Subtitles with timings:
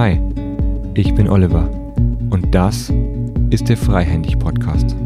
[0.00, 0.18] Hi,
[0.94, 1.68] ich bin Oliver
[2.30, 2.90] und das
[3.50, 4.96] ist der Freihändig Podcast.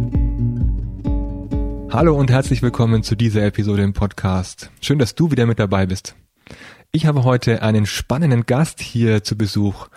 [1.91, 4.71] Hallo und herzlich willkommen zu dieser Episode im Podcast.
[4.81, 6.15] Schön, dass du wieder mit dabei bist.
[6.93, 9.89] Ich habe heute einen spannenden Gast hier zu Besuch.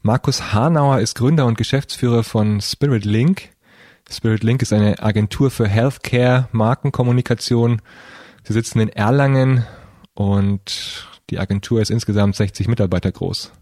[0.00, 3.50] Markus Hanauer ist Gründer und Geschäftsführer von Spirit Link.
[4.10, 7.82] Spirit Link ist eine Agentur für Healthcare, Markenkommunikation.
[8.42, 9.66] Sie sitzen in Erlangen
[10.14, 13.52] und die Agentur ist insgesamt 60 Mitarbeiter groß.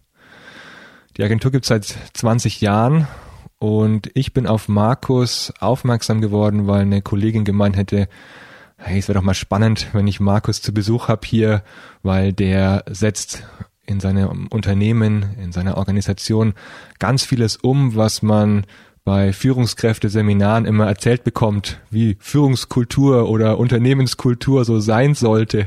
[1.17, 3.07] Die Agentur gibt es seit 20 Jahren
[3.61, 8.09] und ich bin auf Markus aufmerksam geworden, weil eine Kollegin gemeint hätte,
[8.77, 11.63] hey, es wäre doch mal spannend, wenn ich Markus zu Besuch habe hier,
[12.03, 13.45] weil der setzt
[13.87, 16.55] in seinem Unternehmen, in seiner Organisation
[16.99, 18.67] ganz vieles um, was man
[19.05, 25.67] bei Führungskräfteseminaren immer erzählt bekommt, wie Führungskultur oder Unternehmenskultur so sein sollte.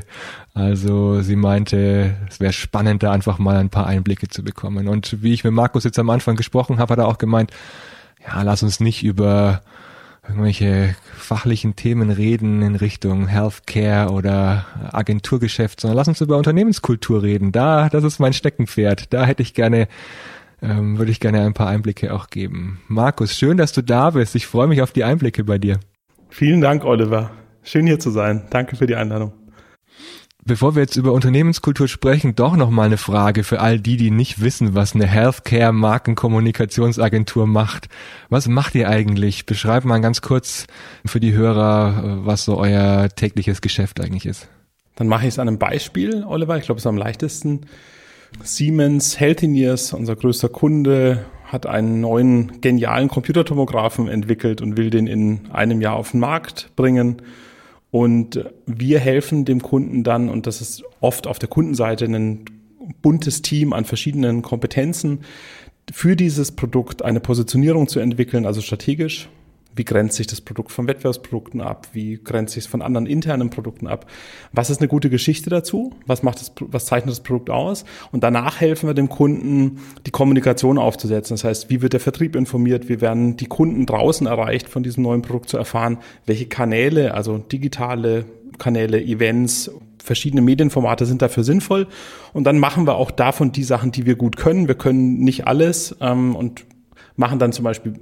[0.54, 4.88] Also sie meinte, es wäre spannend, da einfach mal ein paar Einblicke zu bekommen.
[4.88, 7.52] Und wie ich mit Markus jetzt am Anfang gesprochen habe, hat er auch gemeint,
[8.26, 9.62] ja, lass uns nicht über
[10.28, 17.52] irgendwelche fachlichen Themen reden in Richtung Healthcare oder Agenturgeschäft, sondern lass uns über Unternehmenskultur reden.
[17.52, 19.12] Da, das ist mein Steckenpferd.
[19.12, 19.86] Da hätte ich gerne
[20.62, 22.80] ähm, würde ich gerne ein paar Einblicke auch geben.
[22.88, 24.34] Markus, schön, dass du da bist.
[24.34, 25.80] Ich freue mich auf die Einblicke bei dir.
[26.30, 27.30] Vielen Dank, Oliver.
[27.62, 28.46] Schön hier zu sein.
[28.50, 29.32] Danke für die Einladung.
[30.44, 34.10] Bevor wir jetzt über Unternehmenskultur sprechen, doch noch mal eine Frage für all die, die
[34.10, 37.88] nicht wissen, was eine Healthcare Markenkommunikationsagentur macht.
[38.30, 39.44] Was macht ihr eigentlich?
[39.44, 40.66] Beschreibt mal ganz kurz
[41.04, 44.48] für die Hörer, was so euer tägliches Geschäft eigentlich ist.
[44.96, 46.56] Dann mache ich es an einem Beispiel, Oliver.
[46.56, 47.66] Ich glaube, es ist am leichtesten.
[48.42, 55.50] Siemens Healthineers, unser größter Kunde, hat einen neuen genialen Computertomographen entwickelt und will den in
[55.50, 57.22] einem Jahr auf den Markt bringen.
[57.90, 62.44] Und wir helfen dem Kunden dann, und das ist oft auf der Kundenseite ein
[63.00, 65.20] buntes Team an verschiedenen Kompetenzen,
[65.90, 69.28] für dieses Produkt eine Positionierung zu entwickeln, also strategisch,
[69.78, 71.88] wie grenzt sich das Produkt von Wettbewerbsprodukten ab?
[71.92, 74.06] Wie grenzt sich es von anderen internen Produkten ab?
[74.52, 75.94] Was ist eine gute Geschichte dazu?
[76.06, 77.84] Was macht das, was zeichnet das Produkt aus?
[78.12, 81.34] Und danach helfen wir dem Kunden, die Kommunikation aufzusetzen.
[81.34, 82.88] Das heißt, wie wird der Vertrieb informiert?
[82.88, 85.98] Wie werden die Kunden draußen erreicht, von diesem neuen Produkt zu erfahren?
[86.26, 88.24] Welche Kanäle, also digitale
[88.58, 89.70] Kanäle, Events,
[90.02, 91.86] verschiedene Medienformate sind dafür sinnvoll.
[92.32, 94.66] Und dann machen wir auch davon die Sachen, die wir gut können.
[94.66, 96.64] Wir können nicht alles ähm, und
[97.18, 97.94] machen dann zum Beispiel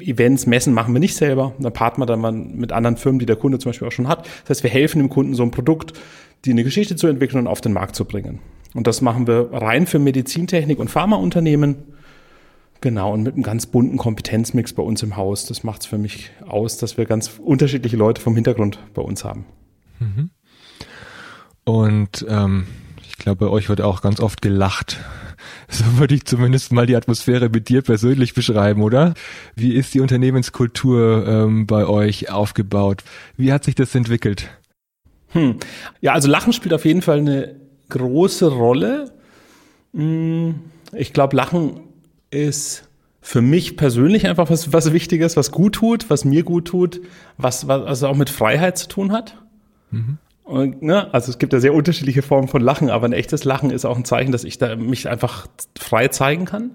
[0.00, 1.54] Events, Messen machen wir nicht selber.
[1.58, 4.26] Dann partnern wir dann mit anderen Firmen, die der Kunde zum Beispiel auch schon hat.
[4.42, 5.92] Das heißt, wir helfen dem Kunden, so ein Produkt,
[6.44, 8.38] die eine Geschichte zu entwickeln und auf den Markt zu bringen.
[8.72, 11.76] Und das machen wir rein für Medizintechnik und Pharmaunternehmen.
[12.80, 15.46] Genau, und mit einem ganz bunten Kompetenzmix bei uns im Haus.
[15.46, 19.24] Das macht es für mich aus, dass wir ganz unterschiedliche Leute vom Hintergrund bei uns
[19.24, 19.46] haben.
[19.98, 20.30] Mhm.
[21.64, 22.66] Und ähm,
[23.06, 25.00] ich glaube, bei euch wird auch ganz oft gelacht,
[25.68, 29.14] so würde ich zumindest mal die Atmosphäre mit dir persönlich beschreiben, oder?
[29.54, 33.04] Wie ist die Unternehmenskultur ähm, bei euch aufgebaut?
[33.36, 34.50] Wie hat sich das entwickelt?
[35.28, 35.56] Hm.
[36.00, 37.56] Ja, also Lachen spielt auf jeden Fall eine
[37.88, 39.12] große Rolle.
[39.94, 40.56] Hm,
[40.92, 41.80] ich glaube, Lachen
[42.30, 42.88] ist
[43.20, 47.00] für mich persönlich einfach was, was Wichtiges, was gut tut, was mir gut tut,
[47.36, 49.36] was, was also auch mit Freiheit zu tun hat.
[49.90, 50.18] Mhm.
[50.50, 53.70] Und, ne, also es gibt ja sehr unterschiedliche Formen von Lachen, aber ein echtes Lachen
[53.70, 55.46] ist auch ein Zeichen, dass ich da mich einfach
[55.78, 56.72] frei zeigen kann.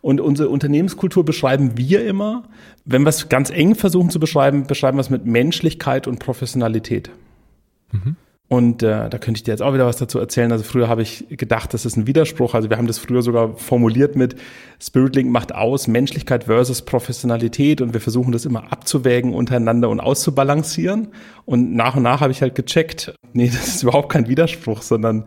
[0.00, 2.44] Und unsere Unternehmenskultur beschreiben wir immer.
[2.86, 7.10] Wenn wir es ganz eng versuchen zu beschreiben, beschreiben wir es mit Menschlichkeit und Professionalität.
[7.92, 8.16] Mhm.
[8.52, 10.52] Und äh, da könnte ich dir jetzt auch wieder was dazu erzählen.
[10.52, 12.52] Also früher habe ich gedacht, das ist ein Widerspruch.
[12.52, 14.36] Also wir haben das früher sogar formuliert mit
[14.78, 21.08] Spiritlink macht aus Menschlichkeit versus Professionalität und wir versuchen das immer abzuwägen untereinander und auszubalancieren.
[21.46, 25.24] Und nach und nach habe ich halt gecheckt, nee, das ist überhaupt kein Widerspruch, sondern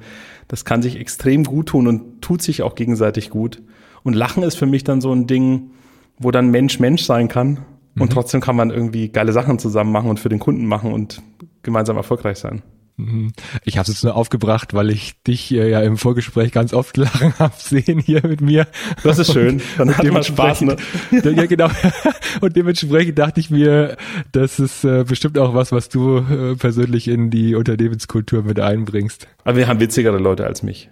[0.48, 3.64] das kann sich extrem gut tun und tut sich auch gegenseitig gut.
[4.04, 5.72] Und Lachen ist für mich dann so ein Ding,
[6.20, 7.66] wo dann Mensch Mensch sein kann.
[7.96, 8.14] Und mhm.
[8.14, 11.24] trotzdem kann man irgendwie geile Sachen zusammen machen und für den Kunden machen und
[11.64, 12.62] gemeinsam erfolgreich sein.
[12.98, 13.34] Mhm.
[13.66, 17.34] Ich habe es jetzt nur aufgebracht, weil ich dich ja im Vorgespräch ganz oft lachen
[17.40, 18.68] habe sehen hier mit mir.
[19.04, 19.62] Das ist schön.
[19.78, 20.62] Dann und hat man Spaß.
[20.62, 20.78] Ne?
[21.12, 21.70] ja, genau.
[22.42, 23.96] Und dementsprechend dachte ich mir,
[24.32, 29.28] das ist äh, bestimmt auch was, was du äh, persönlich in die Unternehmenskultur mit einbringst.
[29.44, 30.90] Aber wir haben witzigere Leute als mich.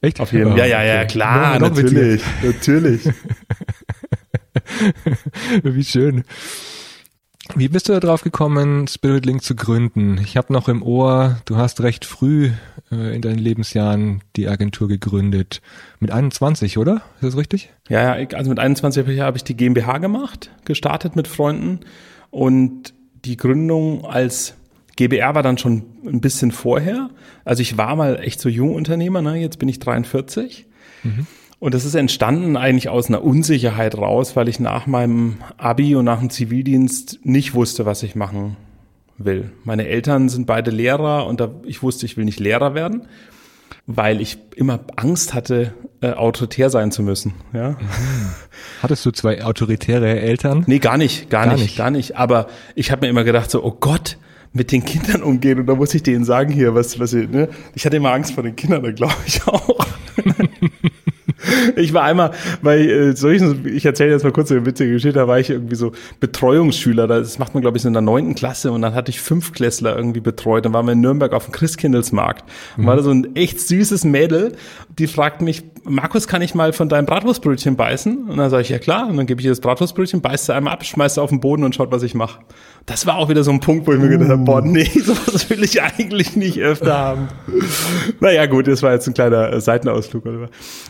[0.00, 0.20] Echt?
[0.20, 0.58] Auf jeden Fall.
[0.58, 2.22] Ja, ja, ja, klar, noch, noch natürlich.
[2.42, 3.02] Natürlich.
[5.62, 6.24] Wie schön.
[7.54, 10.18] Wie bist du da drauf gekommen, Spirit Link zu gründen?
[10.22, 12.50] Ich habe noch im Ohr, du hast recht früh
[12.90, 15.62] äh, in deinen Lebensjahren die Agentur gegründet.
[16.00, 17.02] Mit 21, oder?
[17.16, 17.70] Ist das richtig?
[17.88, 21.80] Ja, ja also mit 21 habe ich die GmbH gemacht, gestartet mit Freunden.
[22.30, 22.92] Und
[23.24, 24.54] die Gründung als
[24.96, 27.10] GBR war dann schon ein bisschen vorher.
[27.44, 29.36] Also ich war mal echt so Jungunternehmer, ne?
[29.36, 30.66] jetzt bin ich 43.
[31.02, 31.26] Mhm.
[31.58, 36.04] Und das ist entstanden eigentlich aus einer Unsicherheit raus, weil ich nach meinem Abi und
[36.04, 38.56] nach dem Zivildienst nicht wusste, was ich machen
[39.16, 39.52] will.
[39.64, 43.08] Meine Eltern sind beide Lehrer und da, ich wusste, ich will nicht Lehrer werden,
[43.86, 45.72] weil ich immer Angst hatte,
[46.02, 47.32] äh, autoritär sein zu müssen.
[47.54, 47.70] Ja.
[47.70, 47.76] Mhm.
[48.82, 50.64] Hattest du zwei autoritäre Eltern?
[50.66, 52.16] Nee, gar nicht, gar, gar nicht, nicht, gar nicht.
[52.16, 54.18] Aber ich habe mir immer gedacht so, oh Gott,
[54.52, 57.48] mit den Kindern umgehen und da muss ich denen sagen hier, was, was ich, ne?
[57.74, 59.86] Ich hatte immer Angst vor den Kindern, da glaube ich auch.
[61.76, 62.32] ich war einmal
[62.62, 65.76] bei äh, solchen, ich erzähle jetzt mal kurz eine witzige Geschichte, da war ich irgendwie
[65.76, 69.20] so Betreuungsschüler, das macht man glaube ich in der neunten Klasse und dann hatte ich
[69.20, 72.44] fünf Klässler irgendwie betreut, dann waren wir in Nürnberg auf dem Christkindlesmarkt
[72.76, 72.86] und mhm.
[72.86, 74.56] war da so ein echt süßes Mädel,
[74.98, 78.28] die fragt mich, Markus, kann ich mal von deinem Bratwurstbrötchen beißen?
[78.28, 80.54] Und dann sage ich, ja klar, und dann gebe ich ihr das Bratwurstbrötchen, beißt sie
[80.54, 82.40] einmal ab, schmeißt sie auf den Boden und schaut, was ich mache.
[82.86, 85.48] Das war auch wieder so ein Punkt, wo ich mir gedacht habe, boah, nee, sowas
[85.50, 87.28] will ich eigentlich nicht öfter haben.
[88.20, 90.26] naja, gut, das war jetzt ein kleiner äh, Seitenausflug.
[90.26, 90.48] Oder?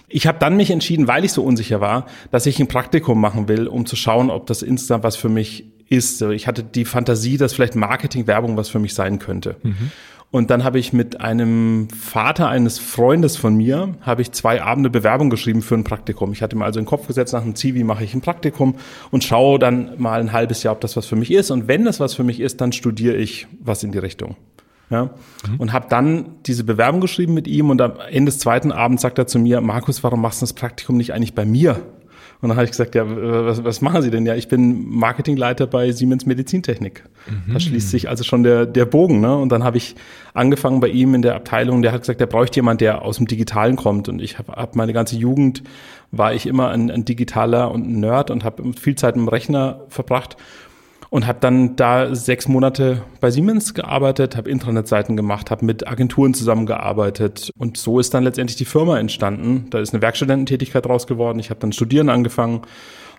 [0.08, 3.48] Ich habe dann mich entschieden, weil ich so unsicher war, dass ich ein Praktikum machen
[3.48, 6.20] will, um zu schauen, ob das insgesamt was für mich ist.
[6.22, 9.56] Ich hatte die Fantasie, dass vielleicht Marketing, Werbung was für mich sein könnte.
[9.62, 9.90] Mhm.
[10.36, 14.90] Und dann habe ich mit einem Vater eines Freundes von mir, habe ich zwei Abende
[14.90, 16.30] Bewerbung geschrieben für ein Praktikum.
[16.32, 18.74] Ich hatte mir also in den Kopf gesetzt, nach dem Zivi mache ich ein Praktikum
[19.10, 21.50] und schaue dann mal ein halbes Jahr, ob das was für mich ist.
[21.50, 24.36] Und wenn das was für mich ist, dann studiere ich was in die Richtung.
[24.90, 25.04] Ja,
[25.48, 25.56] mhm.
[25.56, 29.18] und habe dann diese Bewerbung geschrieben mit ihm und am Ende des zweiten Abends sagt
[29.18, 31.80] er zu mir, Markus, warum machst du das Praktikum nicht eigentlich bei mir?
[32.40, 34.26] Und dann habe ich gesagt, ja, was, was machen Sie denn?
[34.26, 37.04] Ja, ich bin Marketingleiter bei Siemens Medizintechnik.
[37.26, 37.52] Mhm.
[37.54, 39.20] Da schließt sich also schon der, der Bogen.
[39.20, 39.36] Ne?
[39.36, 39.96] Und dann habe ich
[40.34, 43.26] angefangen bei ihm in der Abteilung, der hat gesagt, der bräuchte jemand, der aus dem
[43.26, 44.08] Digitalen kommt.
[44.08, 45.62] Und ich habe hab meine ganze Jugend,
[46.12, 49.80] war ich immer ein, ein Digitaler und ein Nerd und habe viel Zeit im Rechner
[49.88, 50.36] verbracht
[51.16, 56.34] und habe dann da sechs Monate bei Siemens gearbeitet, habe Internetseiten gemacht, habe mit Agenturen
[56.34, 59.64] zusammengearbeitet und so ist dann letztendlich die Firma entstanden.
[59.70, 61.38] Da ist eine Werkstudententätigkeit draus geworden.
[61.38, 62.60] Ich habe dann studieren angefangen,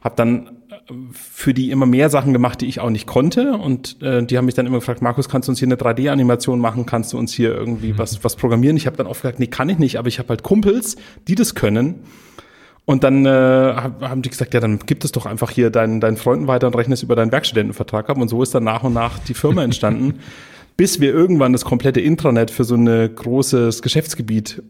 [0.03, 3.99] habe dann äh, für die immer mehr Sachen gemacht, die ich auch nicht konnte und
[4.03, 6.85] äh, die haben mich dann immer gefragt, Markus, kannst du uns hier eine 3D-Animation machen?
[6.85, 7.97] Kannst du uns hier irgendwie mhm.
[7.97, 8.77] was was programmieren?
[8.77, 10.97] Ich habe dann oft gesagt, nee, kann ich nicht, aber ich habe halt Kumpels,
[11.27, 11.95] die das können
[12.89, 16.15] und dann äh, haben die gesagt, ja, dann gib es doch einfach hier deinen, deinen
[16.15, 18.17] Freunden weiter und rechne es über deinen Werkstudentenvertrag ab.
[18.17, 20.19] Und so ist dann nach und nach die Firma entstanden,
[20.77, 24.63] bis wir irgendwann das komplette Intranet für so ein großes Geschäftsgebiet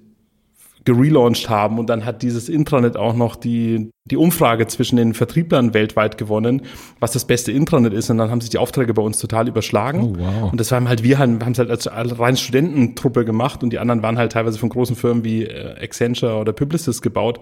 [0.84, 1.78] gelauncht haben.
[1.78, 6.64] Und dann hat dieses Intranet auch noch die, die Umfrage zwischen den Vertrieblern weltweit gewonnen,
[7.00, 8.10] was das beste Intranet ist.
[8.10, 10.02] Und dann haben sich die Aufträge bei uns total überschlagen.
[10.02, 10.52] Oh, wow.
[10.52, 14.02] Und das waren halt, wir haben es halt als rein Studententruppe gemacht und die anderen
[14.02, 17.42] waren halt teilweise von großen Firmen wie äh, Accenture oder Publicis gebaut.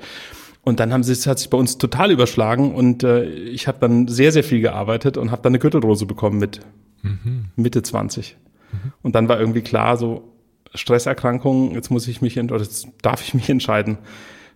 [0.66, 3.78] Und dann haben sie es hat sich bei uns total überschlagen und äh, ich habe
[3.80, 6.60] dann sehr sehr viel gearbeitet und habe dann eine Gürtelrose bekommen mit
[7.04, 7.46] mhm.
[7.56, 8.36] Mitte 20.
[8.72, 8.94] Mhm.
[9.04, 10.34] Und dann war irgendwie klar so
[10.74, 14.00] Stresserkrankung, jetzt muss ich mich oder jetzt darf ich mich entscheiden.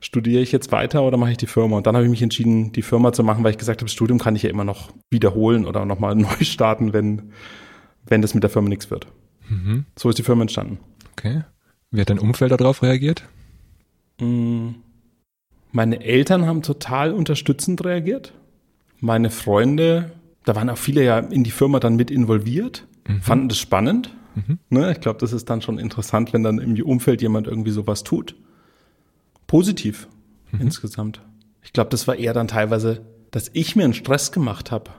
[0.02, 1.78] Studiere ich jetzt weiter oder mache ich die Firma?
[1.78, 3.94] Und dann habe ich mich entschieden, die Firma zu machen, weil ich gesagt habe, das
[3.94, 7.34] Studium kann ich ja immer noch wiederholen oder nochmal neu starten, wenn,
[8.08, 9.06] wenn das mit der Firma nichts wird.
[9.48, 9.86] Mhm.
[9.96, 10.80] So ist die Firma entstanden.
[11.12, 11.44] Okay.
[11.92, 13.26] Wie hat dein Umfeld darauf reagiert?
[14.20, 14.74] Mmh
[15.71, 18.33] meine Eltern haben total unterstützend reagiert.
[19.00, 20.12] Meine Freunde,
[20.45, 23.21] da waren auch viele ja in die Firma dann mit involviert, mhm.
[23.21, 24.16] fanden das spannend.
[24.36, 24.60] Mhm.
[24.69, 28.04] Ne, ich glaube, das ist dann schon interessant, wenn dann im Umfeld jemand irgendwie sowas
[28.04, 28.36] tut.
[29.48, 30.08] Positiv
[30.51, 30.62] mhm.
[30.62, 31.22] insgesamt.
[31.62, 33.01] Ich glaube, das war eher dann teilweise,
[33.32, 34.91] dass ich mir einen Stress gemacht habe,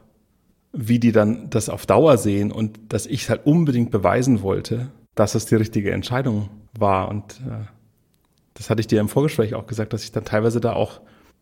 [0.73, 5.35] wie die dann das auf Dauer sehen und dass ich halt unbedingt beweisen wollte, dass
[5.35, 7.09] es die richtige Entscheidung war.
[7.09, 7.65] Und äh,
[8.55, 11.01] das hatte ich dir im Vorgespräch auch gesagt, dass ich dann teilweise da auch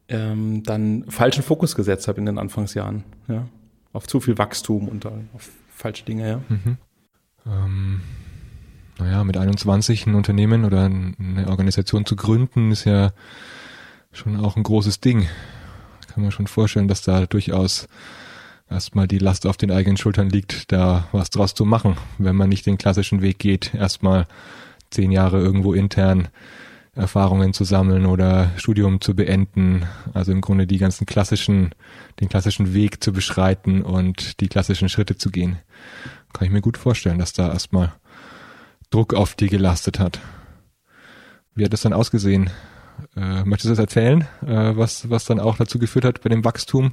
[0.08, 3.46] ähm, dann falschen Fokus gesetzt habe in den Anfangsjahren, ja.
[3.92, 6.40] Auf zu viel Wachstum und auf falsche Dinge, ja.
[6.48, 6.76] Mhm.
[7.46, 8.00] Ähm,
[8.98, 13.12] naja, mit 21 ein Unternehmen oder eine Organisation zu gründen, ist ja
[14.12, 15.28] schon auch ein großes Ding.
[16.08, 17.88] Kann man schon vorstellen, dass da durchaus
[18.68, 22.48] erstmal die Last auf den eigenen Schultern liegt, da was draus zu machen, wenn man
[22.48, 24.26] nicht den klassischen Weg geht, erstmal
[24.90, 26.28] zehn Jahre irgendwo intern
[26.98, 29.86] Erfahrungen zu sammeln oder Studium zu beenden.
[30.14, 31.70] Also im Grunde die ganzen klassischen,
[32.20, 35.58] den klassischen Weg zu beschreiten und die klassischen Schritte zu gehen.
[36.32, 37.92] Kann ich mir gut vorstellen, dass da erstmal
[38.90, 40.18] Druck auf dir gelastet hat.
[41.54, 42.50] Wie hat das dann ausgesehen?
[43.16, 46.44] Äh, möchtest du das erzählen, äh, was, was dann auch dazu geführt hat bei dem
[46.44, 46.92] Wachstum?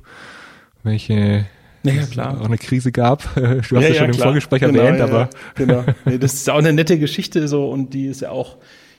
[0.83, 1.47] Welche
[1.83, 2.39] ja, klar.
[2.41, 3.24] auch eine Krise gab.
[3.35, 5.29] Du hast ja, ja schon ja, im Vorgespräch genau, erwähnt, ja, aber.
[5.55, 5.83] Genau.
[6.05, 8.57] Nee, das ist auch eine nette Geschichte so und die ist ja auch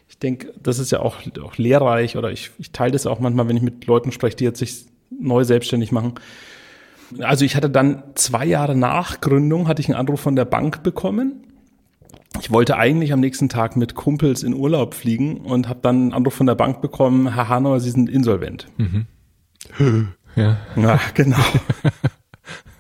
[0.08, 3.48] ich denke, das ist ja auch, auch lehrreich oder ich, ich teile das auch manchmal,
[3.48, 6.14] wenn ich mit Leuten spreche, die jetzt sich neu selbstständig machen.
[7.20, 10.82] Also ich hatte dann zwei Jahre nach Gründung hatte ich einen Anruf von der Bank
[10.82, 11.46] bekommen
[12.40, 16.12] ich wollte eigentlich am nächsten Tag mit Kumpels in Urlaub fliegen und habe dann einen
[16.12, 18.66] Anruf von der Bank bekommen, Herr Hanauer, Sie sind insolvent.
[18.76, 19.06] Mhm.
[20.36, 20.58] Ja.
[20.76, 21.38] ja, genau.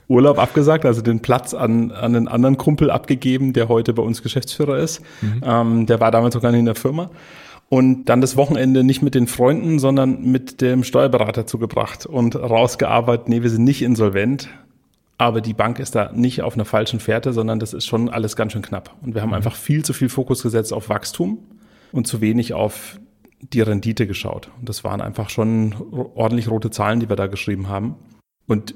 [0.08, 4.22] Urlaub abgesagt, also den Platz an, an einen anderen Kumpel abgegeben, der heute bei uns
[4.22, 5.02] Geschäftsführer ist.
[5.20, 5.42] Mhm.
[5.44, 7.10] Ähm, der war damals sogar nicht in der Firma.
[7.68, 13.28] Und dann das Wochenende nicht mit den Freunden, sondern mit dem Steuerberater zugebracht und rausgearbeitet,
[13.28, 14.48] nee, wir sind nicht insolvent,
[15.18, 18.36] aber die Bank ist da nicht auf einer falschen Fährte, sondern das ist schon alles
[18.36, 18.94] ganz schön knapp.
[19.02, 19.36] Und wir haben mhm.
[19.36, 21.38] einfach viel zu viel Fokus gesetzt auf Wachstum
[21.90, 23.00] und zu wenig auf
[23.40, 24.50] die Rendite geschaut.
[24.60, 25.74] Und das waren einfach schon
[26.14, 27.96] ordentlich rote Zahlen, die wir da geschrieben haben.
[28.46, 28.74] Und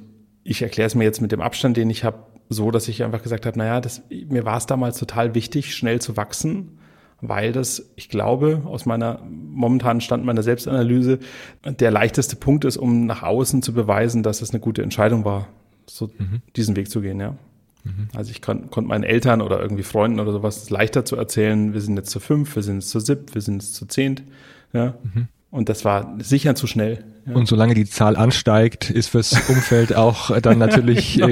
[0.50, 3.22] ich erkläre es mir jetzt mit dem Abstand, den ich habe, so, dass ich einfach
[3.22, 6.80] gesagt habe, naja, das, mir war es damals total wichtig, schnell zu wachsen,
[7.20, 11.20] weil das, ich glaube, aus meiner momentanen Stand meiner Selbstanalyse
[11.64, 15.46] der leichteste Punkt ist, um nach außen zu beweisen, dass es eine gute Entscheidung war,
[15.86, 16.42] so mhm.
[16.56, 17.36] diesen Weg zu gehen, ja.
[17.84, 18.08] Mhm.
[18.12, 21.80] Also ich kon, konnte meinen Eltern oder irgendwie Freunden oder sowas leichter zu erzählen, wir
[21.80, 24.24] sind jetzt zu fünf, wir sind jetzt zu sieb, wir sind jetzt zu zehnt,
[24.72, 24.94] ja.
[25.04, 25.28] Mhm.
[25.50, 27.04] Und das war sicher zu schnell.
[27.26, 27.34] Ja.
[27.34, 31.28] Und solange die Zahl ansteigt, ist fürs Umfeld auch dann natürlich genau.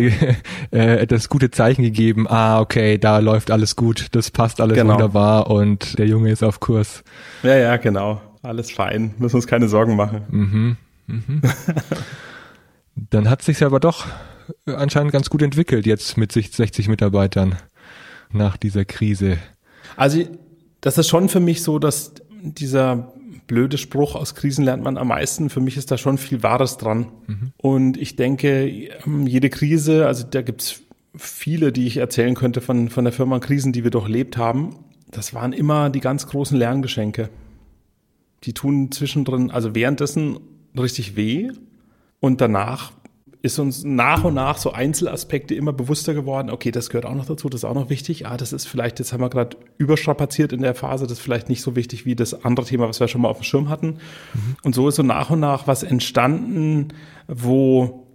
[0.73, 2.27] äh, äh, das gute Zeichen gegeben.
[2.29, 4.95] Ah, okay, da läuft alles gut, das passt alles genau.
[4.95, 7.05] wunderbar und der Junge ist auf Kurs.
[7.45, 8.21] Ja, ja, genau.
[8.43, 9.15] Alles fein.
[9.19, 10.23] Müssen uns keine Sorgen machen.
[10.31, 10.77] Mhm.
[11.07, 11.43] Mhm.
[13.11, 14.07] dann hat sich aber doch
[14.67, 17.57] anscheinend ganz gut entwickelt jetzt mit sich 60 Mitarbeitern
[18.33, 19.39] nach dieser Krise.
[19.97, 20.25] Also
[20.81, 23.13] das ist schon für mich so, dass dieser
[23.49, 25.51] blöde Spruch, aus Krisen lernt man am meisten.
[25.51, 27.09] Für mich ist da schon viel Wahres dran.
[27.27, 27.53] Mhm.
[27.57, 28.67] Und ich denke,
[29.27, 30.83] jede Krise, also da gibt's
[31.17, 34.77] viele, die ich erzählen könnte von, von der Firma Krisen, die wir durchlebt haben.
[35.11, 37.31] Das waren immer die ganz großen Lerngeschenke.
[38.45, 40.39] Die tun zwischendrin, also währenddessen
[40.79, 41.51] richtig weh
[42.21, 42.93] und danach
[43.41, 46.51] ist uns nach und nach so Einzelaspekte immer bewusster geworden.
[46.51, 48.27] Okay, das gehört auch noch dazu, das ist auch noch wichtig.
[48.27, 51.49] Ah, das ist vielleicht, jetzt haben wir gerade überstrapaziert in der Phase, das ist vielleicht
[51.49, 53.99] nicht so wichtig wie das andere Thema, was wir schon mal auf dem Schirm hatten.
[54.35, 54.57] Mhm.
[54.63, 56.89] Und so ist so nach und nach was entstanden,
[57.29, 58.07] wo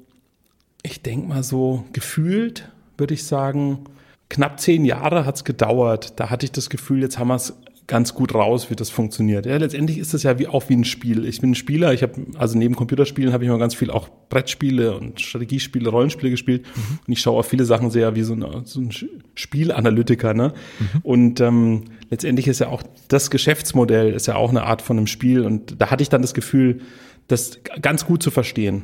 [0.84, 3.86] ich denke mal so gefühlt, würde ich sagen,
[4.30, 6.20] knapp zehn Jahre hat es gedauert.
[6.20, 7.53] Da hatte ich das Gefühl, jetzt haben wir es
[7.88, 9.46] ganz gut raus, wie das funktioniert.
[9.46, 11.25] Ja, letztendlich ist das ja wie, auch wie ein Spiel.
[11.25, 14.10] Ich bin ein Spieler, ich habe, also neben Computerspielen habe ich immer ganz viel auch
[14.30, 16.66] Brettspiele und Strategiespiele, Rollenspiele gespielt.
[16.75, 17.00] Mhm.
[17.06, 18.92] Und ich schaue auf viele Sachen sehr wie so, eine, so ein
[19.36, 20.34] Spielanalytiker.
[20.34, 20.54] Ne?
[20.80, 21.00] Mhm.
[21.04, 25.08] Und ähm, letztendlich ist ja auch das Geschäftsmodell ist ja auch eine Art von einem
[25.08, 25.42] Spiel.
[25.46, 26.80] Und da hatte ich dann das Gefühl,
[27.28, 28.84] das ganz gut zu verstehen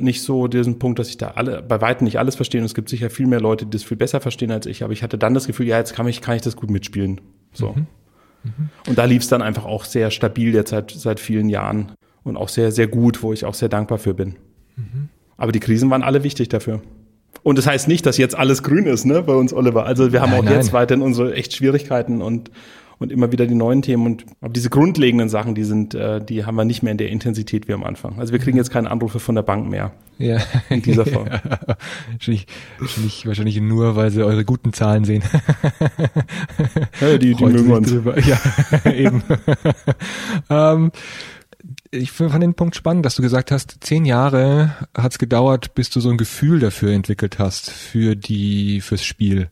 [0.00, 2.60] nicht so diesen Punkt, dass ich da alle, bei weitem nicht alles verstehe.
[2.60, 4.84] Und es gibt sicher viel mehr Leute, die das viel besser verstehen als ich.
[4.84, 7.20] Aber ich hatte dann das Gefühl, ja, jetzt kann ich, kann ich das gut mitspielen.
[7.52, 7.72] So.
[7.72, 7.86] Mhm.
[8.86, 11.92] Und da lief es dann einfach auch sehr stabil jetzt seit, seit vielen Jahren
[12.22, 14.36] und auch sehr, sehr gut, wo ich auch sehr dankbar für bin.
[14.76, 15.08] Mhm.
[15.36, 16.80] Aber die Krisen waren alle wichtig dafür.
[17.42, 19.84] Und das heißt nicht, dass jetzt alles grün ist, ne, bei uns, Oliver.
[19.86, 20.54] Also wir haben nein, auch nein.
[20.54, 22.50] jetzt weiterhin unsere echt Schwierigkeiten und
[22.98, 24.06] und immer wieder die neuen Themen.
[24.06, 27.08] Und aber diese grundlegenden Sachen, die sind, äh, die haben wir nicht mehr in der
[27.10, 28.18] Intensität wie am Anfang.
[28.18, 29.92] Also wir kriegen jetzt keine Anrufe von der Bank mehr.
[30.18, 30.38] Ja.
[30.68, 31.26] In dieser Form.
[31.26, 31.40] Ja.
[32.12, 32.46] Wahrscheinlich,
[32.78, 35.22] wahrscheinlich, wahrscheinlich nur, weil sie eure guten Zahlen sehen.
[37.00, 37.88] Ja, die, die mögen uns.
[37.88, 38.18] Drüber.
[38.20, 38.38] Ja,
[38.90, 39.22] eben.
[40.50, 40.90] ähm,
[41.90, 45.90] ich fand den Punkt spannend, dass du gesagt hast, zehn Jahre hat es gedauert, bis
[45.90, 49.48] du so ein Gefühl dafür entwickelt hast, für die, fürs Spiel.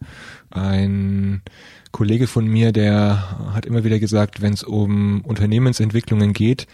[0.50, 1.42] Ein
[1.92, 6.66] Kollege von mir, der hat immer wieder gesagt, wenn es um Unternehmensentwicklungen geht,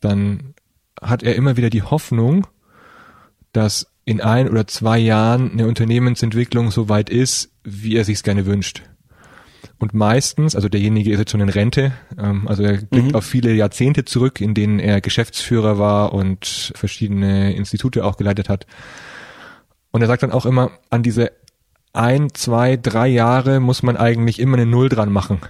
[0.00, 0.54] dann
[1.00, 2.46] hat er immer wieder die Hoffnung,
[3.52, 8.46] dass in ein oder zwei Jahren eine Unternehmensentwicklung so weit ist, wie er sich gerne
[8.46, 8.82] wünscht.
[9.78, 13.14] Und meistens, also derjenige ist jetzt schon in Rente, ähm, also er blickt mhm.
[13.14, 18.66] auf viele Jahrzehnte zurück, in denen er Geschäftsführer war und verschiedene Institute auch geleitet hat.
[19.90, 21.32] Und er sagt dann auch immer, an diese
[21.92, 25.40] ein, zwei, drei Jahre muss man eigentlich immer eine Null dran machen,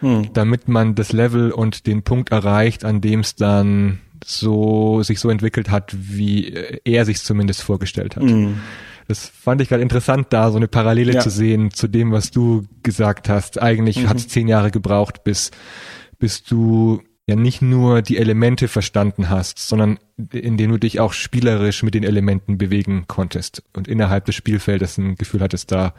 [0.00, 0.32] hm.
[0.32, 5.28] damit man das Level und den Punkt erreicht, an dem es dann so sich so
[5.28, 8.22] entwickelt hat, wie er sich zumindest vorgestellt hat.
[8.22, 8.60] Hm.
[9.08, 11.20] Das fand ich gerade interessant, da so eine Parallele ja.
[11.20, 13.60] zu sehen zu dem, was du gesagt hast.
[13.60, 14.08] Eigentlich mhm.
[14.08, 15.50] hat es zehn Jahre gebraucht, bis
[16.18, 19.98] bis du ja nicht nur die Elemente verstanden hast, sondern
[20.32, 24.98] in denen du dich auch spielerisch mit den Elementen bewegen konntest und innerhalb des Spielfeldes
[24.98, 25.94] ein Gefühl hattest, da,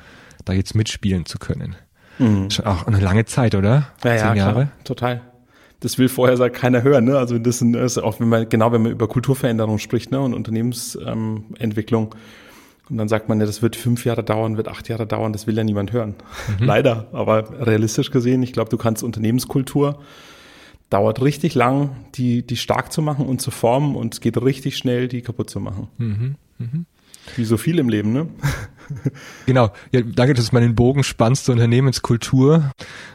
[0.46, 1.76] da jetzt mitspielen zu können.
[2.20, 2.48] Mhm.
[2.64, 3.88] Auch eine lange Zeit, oder?
[4.04, 4.54] Ja, Zehn ja, Jahre?
[4.54, 5.22] Klar, total.
[5.80, 7.18] Das will vorher sagt keiner hören, ne?
[7.18, 10.22] Also das ist auch wenn man genau wenn man über Kulturveränderung spricht, ne?
[10.22, 12.16] Und Unternehmensentwicklung.
[12.16, 12.20] Ähm,
[12.90, 15.48] und dann sagt man ja, das wird fünf Jahre dauern, wird acht Jahre dauern, das
[15.48, 16.16] will ja niemand hören.
[16.60, 16.66] Mhm.
[16.66, 17.08] Leider.
[17.14, 20.00] Aber realistisch gesehen, ich glaube, du kannst Unternehmenskultur
[20.90, 24.78] dauert richtig lang, die, die stark zu machen und zu formen und es geht richtig
[24.78, 25.88] schnell, die kaputt zu machen.
[25.98, 26.36] Mhm.
[26.60, 26.86] Mhm.
[27.36, 28.28] Wie so viel im Leben, ne?
[29.48, 32.70] Genau, ja, danke, dass du mal den Bogen spannst zur Unternehmenskultur.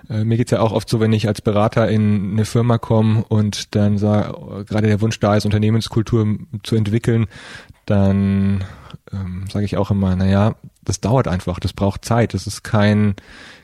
[0.08, 3.24] Äh, mir geht's ja auch oft so, wenn ich als Berater in eine Firma komme
[3.28, 4.32] und dann sag,
[4.66, 7.26] gerade der Wunsch da ist, Unternehmenskultur zu entwickeln,
[7.86, 8.64] dann
[9.12, 12.34] ähm, sage ich auch immer, naja, das dauert einfach, das braucht Zeit.
[12.34, 13.14] Das ist kein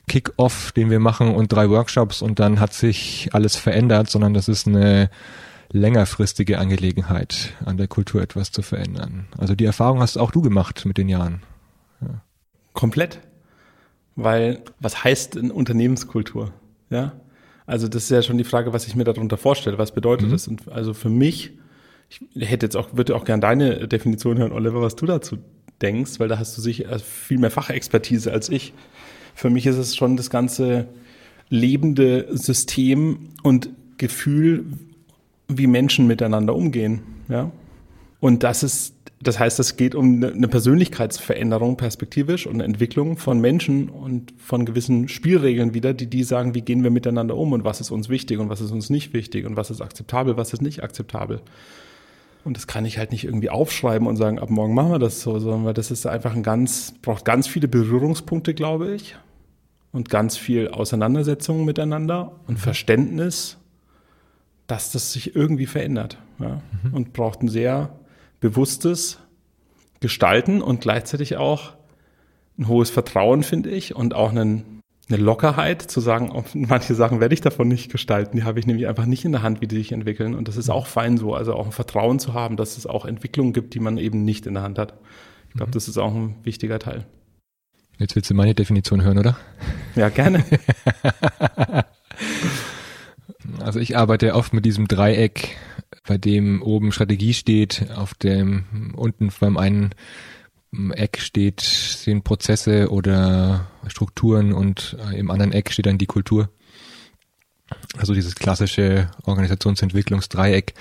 [0.09, 4.49] Kick-off, den wir machen und drei Workshops und dann hat sich alles verändert, sondern das
[4.49, 5.11] ist eine
[5.73, 9.27] längerfristige Angelegenheit, an der Kultur etwas zu verändern.
[9.37, 11.43] Also die Erfahrung hast auch du gemacht mit den Jahren.
[12.01, 12.23] Ja.
[12.73, 13.21] Komplett.
[14.15, 16.53] Weil was heißt eine Unternehmenskultur?
[16.89, 17.13] Ja.
[17.67, 19.77] Also das ist ja schon die Frage, was ich mir darunter vorstelle.
[19.77, 20.33] Was bedeutet mhm.
[20.33, 20.47] das?
[20.49, 21.59] Und also für mich,
[22.09, 25.39] ich hätte jetzt auch, würde auch gerne deine Definition hören, Oliver, was du dazu
[25.83, 28.73] denkst, weil da hast du sich äh, viel mehr Fachexpertise als ich.
[29.35, 30.89] Für mich ist es schon das ganze
[31.49, 34.65] lebende System und Gefühl,
[35.49, 37.03] wie Menschen miteinander umgehen.
[37.29, 37.51] Ja?
[38.21, 43.89] Und das ist, das heißt, es geht um eine Persönlichkeitsveränderung perspektivisch und Entwicklung von Menschen
[43.89, 47.81] und von gewissen Spielregeln wieder, die die sagen, wie gehen wir miteinander um und was
[47.81, 50.63] ist uns wichtig und was ist uns nicht wichtig und was ist akzeptabel, was ist
[50.63, 51.41] nicht akzeptabel.
[52.47, 55.21] Und das kann ich halt nicht irgendwie aufschreiben und sagen, ab morgen machen wir das
[55.21, 59.17] so, sondern das ist einfach ein ganz, braucht ganz viele Berührungspunkte, glaube ich.
[59.93, 63.59] Und ganz viel Auseinandersetzung miteinander und Verständnis
[64.67, 66.19] dass das sich irgendwie verändert.
[66.39, 66.61] Ja?
[66.83, 66.95] Mhm.
[66.95, 67.91] Und braucht ein sehr
[68.41, 69.19] bewusstes
[70.01, 71.75] Gestalten und gleichzeitig auch
[72.59, 74.76] ein hohes Vertrauen, finde ich, und auch einen,
[75.09, 78.89] eine Lockerheit zu sagen, manche Sachen werde ich davon nicht gestalten, die habe ich nämlich
[78.89, 80.35] einfach nicht in der Hand, wie die sich entwickeln.
[80.35, 81.35] Und das ist auch fein so.
[81.35, 84.47] Also auch ein Vertrauen zu haben, dass es auch Entwicklungen gibt, die man eben nicht
[84.47, 84.95] in der Hand hat.
[85.49, 85.75] Ich glaube, mhm.
[85.75, 87.07] das ist auch ein wichtiger Teil.
[87.99, 89.37] Jetzt willst du meine Definition hören, oder?
[89.95, 90.45] Ja, gerne.
[93.61, 95.57] Also ich arbeite oft mit diesem Dreieck,
[96.07, 99.91] bei dem oben Strategie steht, auf dem unten beim einen
[100.73, 106.51] Eck steht sind Prozesse oder Strukturen und im anderen Eck steht dann die Kultur.
[107.97, 110.75] Also dieses klassische Organisationsentwicklungsdreieck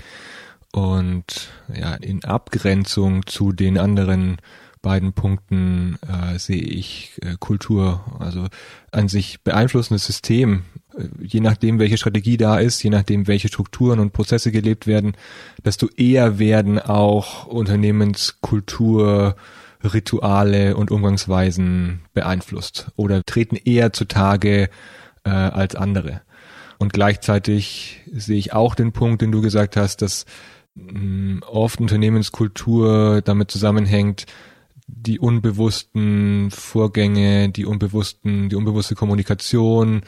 [0.71, 4.37] und ja in Abgrenzung zu den anderen
[4.85, 8.45] beiden Punkten äh, sehe ich äh, Kultur, also
[8.91, 10.61] an sich beeinflussendes System,
[10.95, 15.13] äh, je nachdem, welche Strategie da ist, je nachdem, welche Strukturen und Prozesse gelebt werden,
[15.65, 19.35] desto eher werden auch Unternehmenskultur,
[19.93, 24.69] Rituale und Umgangsweisen beeinflusst oder treten eher zutage
[25.23, 26.21] äh, als andere.
[26.77, 30.25] Und gleichzeitig sehe ich auch den Punkt, den du gesagt hast, dass
[30.75, 34.25] mh, mm, oft Unternehmenskultur damit zusammenhängt,
[34.87, 40.03] die unbewussten Vorgänge, die unbewussten, die unbewusste Kommunikation,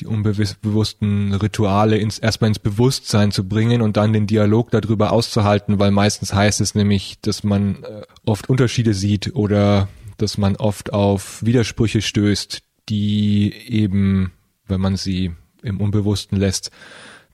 [0.00, 5.78] die unbewussten Rituale ins, erstmal ins Bewusstsein zu bringen und dann den Dialog darüber auszuhalten,
[5.78, 10.92] weil meistens heißt es nämlich, dass man äh, oft Unterschiede sieht oder dass man oft
[10.92, 14.32] auf Widersprüche stößt, die eben,
[14.66, 16.70] wenn man sie im Unbewussten lässt,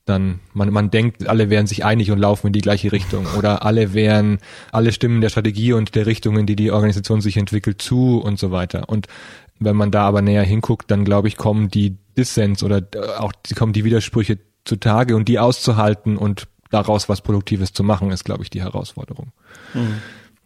[0.08, 3.64] dann man, man denkt, alle wären sich einig und laufen in die gleiche Richtung oder
[3.64, 4.38] alle wären,
[4.72, 8.50] alle stimmen der Strategie und der Richtungen, die die Organisation sich entwickelt, zu und so
[8.50, 8.88] weiter.
[8.88, 9.06] Und
[9.58, 13.32] wenn man da aber näher hinguckt, dann glaube ich, kommen die Dissens oder äh, auch
[13.32, 18.24] die kommen die Widersprüche zutage und die auszuhalten und daraus was Produktives zu machen, ist,
[18.24, 19.32] glaube ich, die Herausforderung.
[19.74, 19.94] Mhm.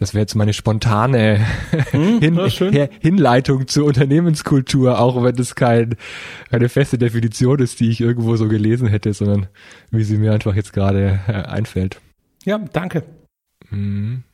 [0.03, 1.47] Das wäre jetzt meine spontane
[1.93, 2.19] hm,
[2.59, 5.95] Hin Hinleitung zur Unternehmenskultur, auch wenn das kein,
[6.51, 9.47] keine feste Definition ist, die ich irgendwo so gelesen hätte, sondern
[9.93, 12.01] wie sie mir einfach jetzt gerade äh, einfällt.
[12.45, 13.05] Ja, danke.
[13.71, 14.25] Mhm.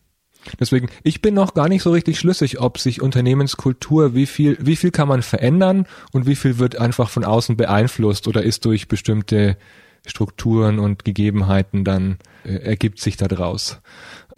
[0.59, 4.77] Deswegen, ich bin noch gar nicht so richtig schlüssig, ob sich Unternehmenskultur, wie viel, wie
[4.77, 8.89] viel kann man verändern und wie viel wird einfach von außen beeinflusst oder ist durch
[8.89, 9.59] bestimmte
[10.07, 13.83] Strukturen und Gegebenheiten dann äh, ergibt sich da draus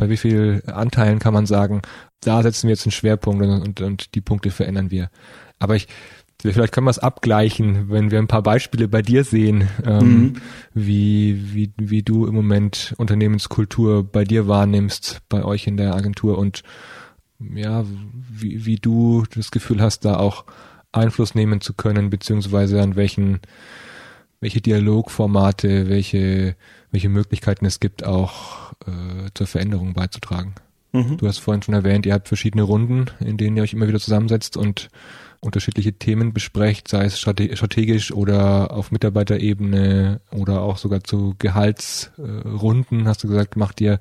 [0.00, 1.82] bei wie viel Anteilen kann man sagen,
[2.20, 5.10] da setzen wir jetzt einen Schwerpunkt und, und, und die Punkte verändern wir.
[5.58, 5.88] Aber ich,
[6.40, 10.36] vielleicht können wir es abgleichen, wenn wir ein paar Beispiele bei dir sehen, ähm, mhm.
[10.72, 16.38] wie, wie, wie du im Moment Unternehmenskultur bei dir wahrnimmst, bei euch in der Agentur
[16.38, 16.62] und
[17.38, 17.84] ja,
[18.30, 20.46] wie, wie du das Gefühl hast, da auch
[20.92, 23.40] Einfluss nehmen zu können, beziehungsweise an welchen,
[24.40, 26.56] welche Dialogformate, welche,
[26.90, 30.54] welche Möglichkeiten es gibt, auch äh, zur Veränderung beizutragen.
[30.92, 31.18] Mhm.
[31.18, 34.00] Du hast vorhin schon erwähnt, ihr habt verschiedene Runden, in denen ihr euch immer wieder
[34.00, 34.88] zusammensetzt und
[35.40, 43.24] unterschiedliche Themen besprecht, sei es strategisch oder auf Mitarbeiterebene oder auch sogar zu Gehaltsrunden, hast
[43.24, 44.00] du gesagt, macht ihr,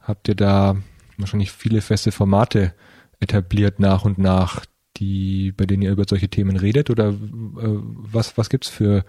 [0.00, 0.76] habt ihr da
[1.18, 2.74] wahrscheinlich viele feste Formate
[3.20, 4.64] etabliert nach und nach,
[4.96, 9.04] die, bei denen ihr über solche Themen redet oder äh, was, was gibt's für,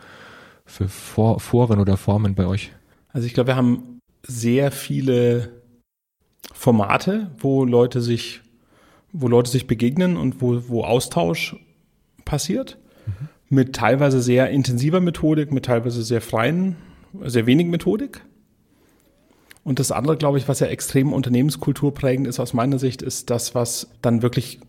[0.65, 2.71] für Foren oder Formen bei euch?
[3.17, 5.63] Also ich glaube, wir haben sehr viele
[6.53, 8.41] Formate, wo Leute sich
[9.11, 11.55] wo Leute sich begegnen und wo, wo Austausch
[12.25, 12.77] passiert.
[13.07, 13.27] Mhm.
[13.49, 16.75] Mit teilweise sehr intensiver Methodik, mit teilweise sehr freien,
[17.23, 18.21] sehr wenig Methodik.
[19.63, 23.31] Und das andere, glaube ich, was ja extrem Unternehmenskultur prägend ist aus meiner Sicht, ist
[23.31, 24.59] das, was dann wirklich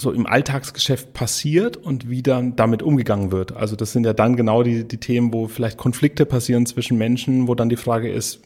[0.00, 3.56] so im Alltagsgeschäft passiert und wie dann damit umgegangen wird.
[3.56, 7.48] Also das sind ja dann genau die, die Themen, wo vielleicht Konflikte passieren zwischen Menschen,
[7.48, 8.40] wo dann die Frage ist,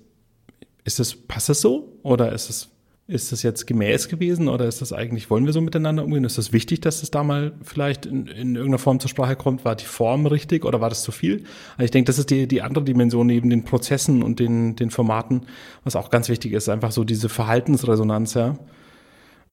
[0.85, 1.99] ist es, passt es so?
[2.03, 2.71] Oder ist es
[3.07, 6.25] ist das jetzt gemäß gewesen oder ist das eigentlich, wollen wir so miteinander umgehen?
[6.25, 9.65] Ist das wichtig, dass es da mal vielleicht in, in irgendeiner Form zur Sprache kommt?
[9.67, 11.45] War die Form richtig oder war das zu viel?
[11.77, 14.89] Also ich denke, das ist die, die andere Dimension neben den Prozessen und den, den
[14.89, 15.43] Formaten,
[15.85, 18.57] was auch ganz wichtig ist, einfach so diese Verhaltensresonanz, ja,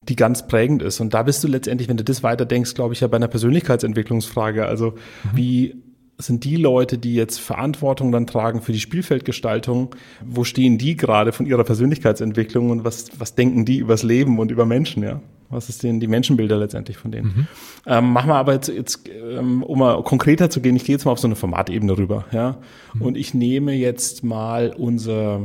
[0.07, 0.99] die ganz prägend ist.
[0.99, 3.27] Und da bist du letztendlich, wenn du das weiter denkst, glaube ich, ja bei einer
[3.27, 4.65] Persönlichkeitsentwicklungsfrage.
[4.65, 5.37] Also mhm.
[5.37, 5.75] wie
[6.17, 11.31] sind die Leute, die jetzt Verantwortung dann tragen für die Spielfeldgestaltung, wo stehen die gerade
[11.31, 15.21] von ihrer Persönlichkeitsentwicklung und was, was denken die übers Leben und über Menschen, ja?
[15.49, 17.27] Was ist denn die Menschenbilder letztendlich von denen?
[17.27, 17.47] Mhm.
[17.85, 21.03] Ähm, machen wir aber jetzt, jetzt ähm, um mal konkreter zu gehen, ich gehe jetzt
[21.03, 22.57] mal auf so eine Formatebene rüber, ja.
[22.93, 23.01] Mhm.
[23.01, 25.41] Und ich nehme jetzt mal unser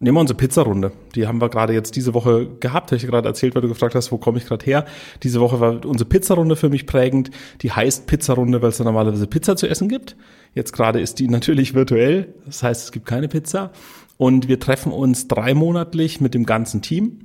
[0.00, 0.92] Nehmen wir unsere Pizzarunde.
[1.16, 2.92] Die haben wir gerade jetzt diese Woche gehabt.
[2.92, 4.84] Habe ich gerade erzählt, weil du gefragt hast, wo komme ich gerade her.
[5.24, 7.30] Diese Woche war unsere Pizzarunde für mich prägend.
[7.62, 10.16] Die heißt Pizzarunde, weil es da normalerweise Pizza zu essen gibt.
[10.54, 12.32] Jetzt gerade ist die natürlich virtuell.
[12.46, 13.72] Das heißt, es gibt keine Pizza.
[14.16, 17.18] Und wir treffen uns dreimonatlich mit dem ganzen Team.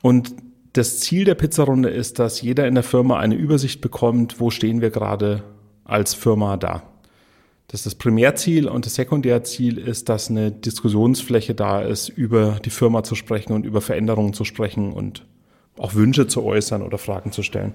[0.00, 0.34] Und
[0.72, 4.80] das Ziel der Pizzarunde ist, dass jeder in der Firma eine Übersicht bekommt, wo stehen
[4.80, 5.42] wir gerade
[5.84, 6.84] als Firma da.
[7.72, 12.68] Das ist das Primärziel und das Sekundärziel ist, dass eine Diskussionsfläche da ist, über die
[12.68, 15.24] Firma zu sprechen und über Veränderungen zu sprechen und
[15.78, 17.72] auch Wünsche zu äußern oder Fragen zu stellen.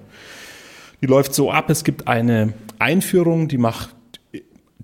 [1.02, 3.90] Die läuft so ab, es gibt eine Einführung, die macht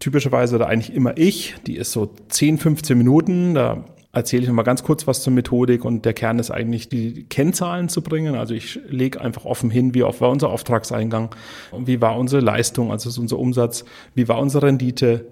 [0.01, 4.55] typischerweise oder eigentlich immer ich, die ist so 10, 15 Minuten, da erzähle ich noch
[4.55, 8.37] mal ganz kurz was zur Methodik und der Kern ist eigentlich, die Kennzahlen zu bringen.
[8.37, 11.35] Also ich lege einfach offen hin, wie oft war unser Auftragseingang,
[11.77, 15.27] wie war unsere Leistung, also ist unser Umsatz, wie war unsere Rendite.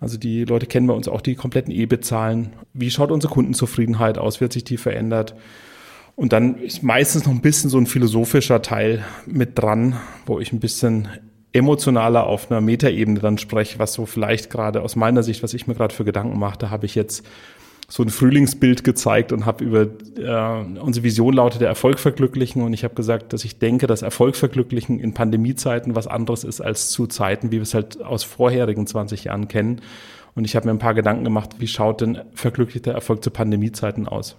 [0.00, 2.50] Also die Leute kennen bei uns auch die kompletten EBIT-Zahlen.
[2.74, 4.40] Wie schaut unsere Kundenzufriedenheit aus?
[4.40, 5.34] Wird sich die verändert?
[6.16, 9.96] Und dann ist meistens noch ein bisschen so ein philosophischer Teil mit dran,
[10.26, 11.08] wo ich ein bisschen
[11.52, 15.66] emotionaler auf einer Metaebene dann spreche, was so vielleicht gerade aus meiner Sicht, was ich
[15.66, 17.26] mir gerade für Gedanken mache, da habe ich jetzt
[17.88, 22.72] so ein Frühlingsbild gezeigt und habe über äh, unsere Vision lautet der Erfolg verglücklichen und
[22.72, 26.90] ich habe gesagt, dass ich denke, dass Erfolg verglücklichen in Pandemiezeiten was anderes ist als
[26.90, 29.82] zu Zeiten, wie wir es halt aus vorherigen 20 Jahren kennen.
[30.34, 34.08] Und ich habe mir ein paar Gedanken gemacht, wie schaut denn verglücklichter Erfolg zu Pandemiezeiten
[34.08, 34.36] aus?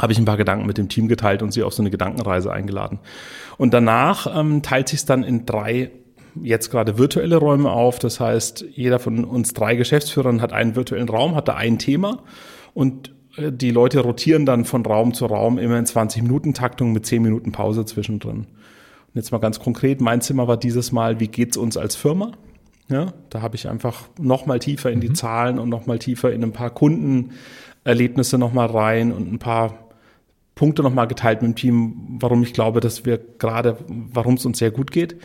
[0.00, 2.52] Habe ich ein paar Gedanken mit dem Team geteilt und sie auf so eine Gedankenreise
[2.52, 2.98] eingeladen.
[3.58, 5.90] Und danach ähm, teilt sich dann in drei
[6.42, 7.98] jetzt gerade virtuelle Räume auf.
[7.98, 12.22] Das heißt, jeder von uns drei Geschäftsführern hat einen virtuellen Raum, hat da ein Thema
[12.74, 16.92] und äh, die Leute rotieren dann von Raum zu Raum immer in 20 Minuten Taktung
[16.92, 18.38] mit 10 Minuten Pause zwischendrin.
[18.38, 22.32] Und jetzt mal ganz konkret, mein Zimmer war dieses Mal, wie geht's uns als Firma?
[22.90, 25.14] Ja, da habe ich einfach noch mal tiefer in die mhm.
[25.14, 29.88] Zahlen und noch mal tiefer in ein paar Kundenerlebnisse noch mal rein und ein paar
[30.54, 34.44] Punkte noch mal geteilt mit dem Team, warum ich glaube, dass wir gerade, warum es
[34.44, 35.16] uns sehr gut geht.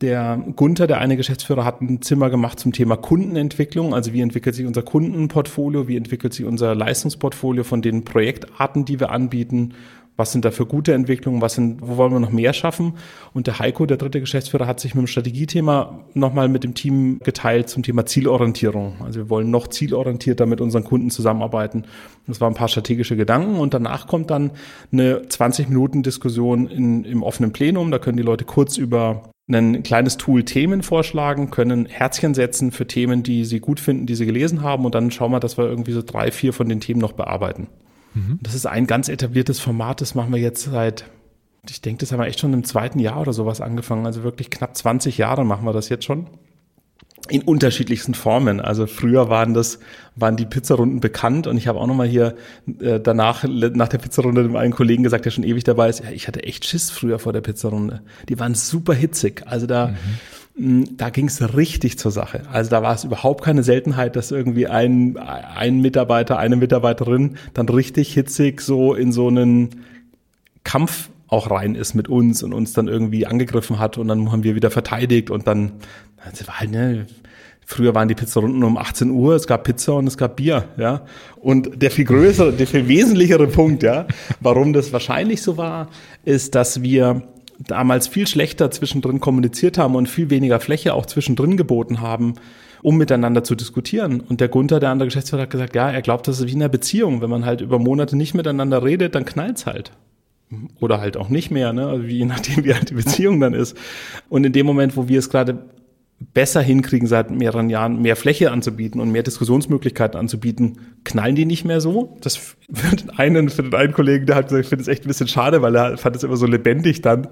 [0.00, 3.92] Der Gunther, der eine Geschäftsführer, hat ein Zimmer gemacht zum Thema Kundenentwicklung.
[3.92, 8.98] Also wie entwickelt sich unser Kundenportfolio, wie entwickelt sich unser Leistungsportfolio von den Projektarten, die
[8.98, 9.74] wir anbieten.
[10.16, 11.42] Was sind da für gute Entwicklungen?
[11.42, 12.94] Was sind, wo wollen wir noch mehr schaffen?
[13.34, 17.20] Und der Heiko, der dritte Geschäftsführer, hat sich mit dem Strategiethema nochmal mit dem Team
[17.22, 18.96] geteilt zum Thema Zielorientierung.
[19.04, 21.84] Also wir wollen noch zielorientierter mit unseren Kunden zusammenarbeiten.
[22.26, 24.50] Das waren ein paar strategische Gedanken und danach kommt dann
[24.92, 27.90] eine 20 Minuten Diskussion im offenen Plenum.
[27.90, 32.86] Da können die Leute kurz über ein kleines Tool Themen vorschlagen, können Herzchen setzen für
[32.86, 35.64] Themen, die sie gut finden, die sie gelesen haben und dann schauen wir, dass wir
[35.64, 37.68] irgendwie so drei, vier von den Themen noch bearbeiten.
[38.14, 38.38] Mhm.
[38.42, 41.04] Das ist ein ganz etabliertes Format, das machen wir jetzt seit,
[41.68, 44.50] ich denke, das haben wir echt schon im zweiten Jahr oder sowas angefangen, also wirklich
[44.50, 46.26] knapp 20 Jahre machen wir das jetzt schon
[47.30, 48.60] in unterschiedlichsten Formen.
[48.60, 49.78] Also früher waren das
[50.16, 52.34] waren die Pizzarunden bekannt und ich habe auch noch mal hier
[52.80, 56.10] äh, danach nach der Pizzarunde dem einen Kollegen gesagt, der schon ewig dabei ist, ja,
[56.10, 58.02] ich hatte echt Schiss früher vor der Pizzarunde.
[58.28, 59.42] Die waren super hitzig.
[59.46, 59.96] Also da mhm
[60.60, 62.42] da ging es richtig zur Sache.
[62.52, 67.68] Also da war es überhaupt keine Seltenheit, dass irgendwie ein, ein Mitarbeiter, eine Mitarbeiterin dann
[67.68, 69.70] richtig hitzig so in so einen
[70.62, 74.42] Kampf auch rein ist mit uns und uns dann irgendwie angegriffen hat und dann haben
[74.42, 75.72] wir wieder verteidigt und dann,
[76.28, 77.06] das war halt, ne,
[77.70, 81.02] Früher waren die Pizzarunden um 18 Uhr, es gab Pizza und es gab Bier, ja.
[81.36, 84.08] Und der viel größere, der viel wesentlichere Punkt, ja,
[84.40, 85.88] warum das wahrscheinlich so war,
[86.24, 87.22] ist, dass wir
[87.60, 92.34] damals viel schlechter zwischendrin kommuniziert haben und viel weniger Fläche auch zwischendrin geboten haben,
[92.82, 94.18] um miteinander zu diskutieren.
[94.18, 96.60] Und der Gunther, der andere Geschäftsführer, hat gesagt, ja, er glaubt, das ist wie in
[96.60, 97.22] einer Beziehung.
[97.22, 99.92] Wenn man halt über Monate nicht miteinander redet, dann knallt's halt.
[100.80, 101.86] oder halt auch nicht mehr, ne?
[101.86, 103.76] also je nachdem, wie halt die Beziehung dann ist.
[104.28, 105.58] Und in dem Moment, wo wir es gerade
[106.34, 111.64] besser hinkriegen, seit mehreren Jahren mehr Fläche anzubieten und mehr Diskussionsmöglichkeiten anzubieten, knallen die nicht
[111.64, 112.16] mehr so.
[112.20, 115.04] Das für den einen, für den einen Kollegen, der hat gesagt, ich finde es echt
[115.04, 117.26] ein bisschen schade, weil er fand es immer so lebendig dann.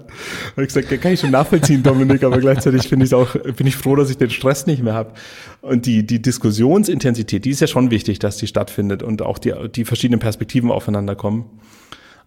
[0.55, 3.75] Und ich gesagt, kann ich schon nachvollziehen, Dominik, aber gleichzeitig finde ich auch, bin ich
[3.75, 5.13] froh, dass ich den Stress nicht mehr habe.
[5.61, 9.53] Und die, die Diskussionsintensität, die ist ja schon wichtig, dass die stattfindet und auch die,
[9.73, 11.45] die verschiedenen Perspektiven aufeinander kommen.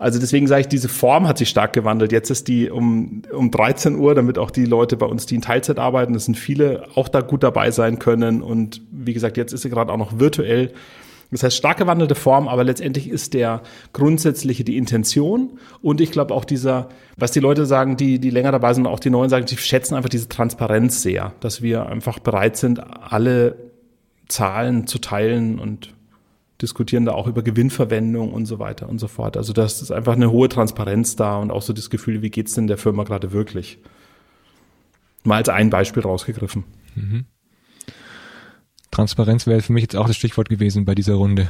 [0.03, 2.11] Also deswegen sage ich, diese Form hat sich stark gewandelt.
[2.11, 5.43] Jetzt ist die um, um 13 Uhr, damit auch die Leute bei uns, die in
[5.43, 8.43] Teilzeit arbeiten, das sind viele, auch da gut dabei sein können.
[8.43, 10.73] Und wie gesagt, jetzt ist sie gerade auch noch virtuell.
[11.31, 13.63] Das heißt, stark gewandelte Form, aber letztendlich ist der
[13.93, 15.61] grundsätzliche die Intention.
[15.83, 18.99] Und ich glaube auch dieser, was die Leute sagen, die, die länger dabei sind, auch
[18.99, 23.55] die Neuen sagen, die schätzen einfach diese Transparenz sehr, dass wir einfach bereit sind, alle
[24.27, 25.95] Zahlen zu teilen und
[26.63, 29.37] diskutieren da auch über Gewinnverwendung und so weiter und so fort.
[29.37, 32.55] Also das ist einfach eine hohe Transparenz da und auch so das Gefühl, wie geht's
[32.55, 33.79] denn der Firma gerade wirklich?
[35.25, 36.65] Mal als ein Beispiel rausgegriffen.
[36.95, 37.27] Mhm.
[38.91, 41.49] Transparenz wäre für mich jetzt auch das Stichwort gewesen bei dieser Runde.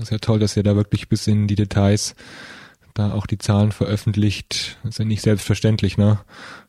[0.00, 2.14] Sehr toll, dass ihr da wirklich bis in die Details
[2.94, 4.78] da auch die Zahlen veröffentlicht.
[4.82, 6.20] Das ist ja nicht selbstverständlich, ne?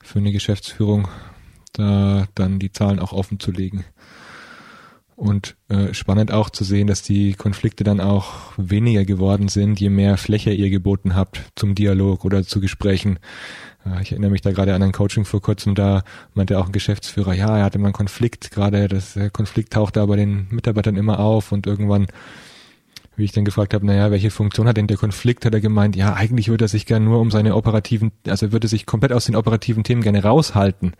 [0.02, 1.08] Für eine Geschäftsführung
[1.74, 3.84] da dann die Zahlen auch offen zu legen.
[5.20, 9.90] Und äh, spannend auch zu sehen, dass die Konflikte dann auch weniger geworden sind, je
[9.90, 13.20] mehr Fläche ihr geboten habt zum Dialog oder zu Gesprächen.
[13.86, 16.04] Äh, ich erinnere mich da gerade an ein Coaching vor kurzem, da
[16.36, 20.16] meinte auch ein Geschäftsführer, ja, er hatte mal einen Konflikt gerade, das Konflikt tauchte bei
[20.16, 22.08] den Mitarbeitern immer auf und irgendwann
[23.20, 25.98] wie ich dann gefragt habe, naja, welche Funktion hat denn der Konflikt, hat er gemeint,
[25.98, 29.12] ja, eigentlich würde er sich gern nur um seine operativen, also er würde sich komplett
[29.12, 30.94] aus den operativen Themen gerne raushalten.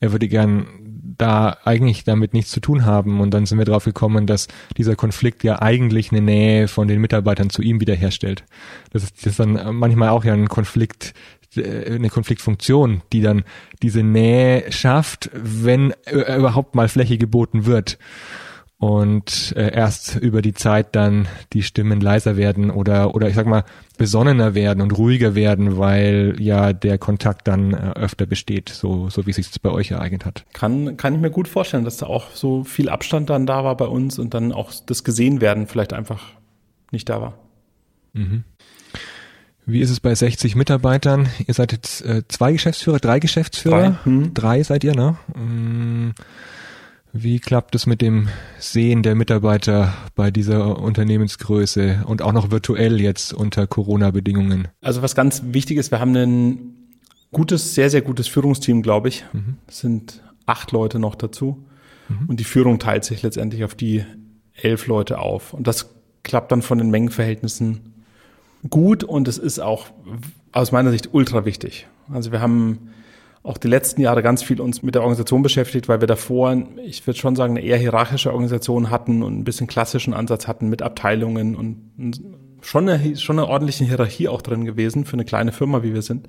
[0.00, 0.66] Er würde gern
[1.02, 3.20] da eigentlich damit nichts zu tun haben.
[3.20, 7.00] Und dann sind wir drauf gekommen, dass dieser Konflikt ja eigentlich eine Nähe von den
[7.00, 8.44] Mitarbeitern zu ihm wiederherstellt.
[8.92, 11.14] Das ist, das ist dann manchmal auch ja ein Konflikt,
[11.56, 13.44] äh, eine Konfliktfunktion, die dann
[13.82, 17.98] diese Nähe schafft, wenn überhaupt mal Fläche geboten wird
[18.80, 23.46] und äh, erst über die Zeit dann die Stimmen leiser werden oder oder ich sag
[23.46, 23.64] mal
[23.98, 29.26] besonnener werden und ruhiger werden, weil ja der Kontakt dann äh, öfter besteht, so so
[29.26, 30.46] wie es sich bei euch ereignet hat.
[30.54, 33.76] Kann kann ich mir gut vorstellen, dass da auch so viel Abstand dann da war
[33.76, 36.32] bei uns und dann auch das gesehen werden vielleicht einfach
[36.90, 37.34] nicht da war.
[38.14, 38.44] Mhm.
[39.66, 41.28] Wie ist es bei 60 Mitarbeitern?
[41.46, 44.32] Ihr seid jetzt äh, zwei Geschäftsführer, drei Geschäftsführer, drei, hm.
[44.32, 45.18] drei seid ihr, ne?
[45.36, 46.14] Mhm
[47.12, 53.00] wie klappt es mit dem Sehen der Mitarbeiter bei dieser Unternehmensgröße und auch noch virtuell
[53.00, 54.68] jetzt unter Corona-Bedingungen?
[54.80, 56.58] Also was ganz wichtig ist, wir haben ein
[57.32, 59.24] gutes, sehr, sehr gutes Führungsteam, glaube ich.
[59.32, 59.56] Mhm.
[59.66, 61.64] Es sind acht Leute noch dazu.
[62.08, 62.28] Mhm.
[62.28, 64.04] Und die Führung teilt sich letztendlich auf die
[64.54, 65.54] elf Leute auf.
[65.54, 67.94] Und das klappt dann von den Mengenverhältnissen
[68.68, 69.86] gut und es ist auch
[70.52, 71.86] aus meiner Sicht ultra wichtig.
[72.12, 72.90] Also wir haben
[73.42, 77.06] auch die letzten Jahre ganz viel uns mit der Organisation beschäftigt, weil wir davor, ich
[77.06, 80.82] würde schon sagen, eine eher hierarchische Organisation hatten und ein bisschen klassischen Ansatz hatten mit
[80.82, 82.20] Abteilungen und
[82.60, 86.02] schon eine, schon eine ordentliche Hierarchie auch drin gewesen für eine kleine Firma, wie wir
[86.02, 86.28] sind.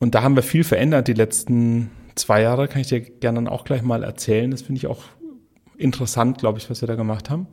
[0.00, 3.48] Und da haben wir viel verändert die letzten zwei Jahre, kann ich dir gerne dann
[3.48, 4.50] auch gleich mal erzählen.
[4.50, 5.04] Das finde ich auch
[5.76, 7.46] interessant, glaube ich, was wir da gemacht haben.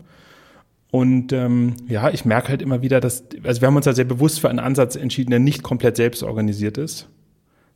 [0.90, 4.06] Und ähm, ja, ich merke halt immer wieder, dass, also wir haben uns da sehr
[4.06, 7.10] bewusst für einen Ansatz entschieden, der nicht komplett selbst organisiert ist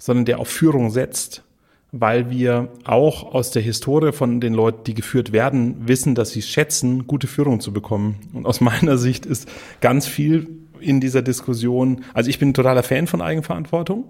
[0.01, 1.43] sondern der auf Führung setzt,
[1.91, 6.41] weil wir auch aus der Historie von den Leuten, die geführt werden, wissen, dass sie
[6.41, 8.15] schätzen, gute Führung zu bekommen.
[8.33, 9.47] Und aus meiner Sicht ist
[9.79, 14.05] ganz viel in dieser Diskussion, also ich bin ein totaler Fan von Eigenverantwortung.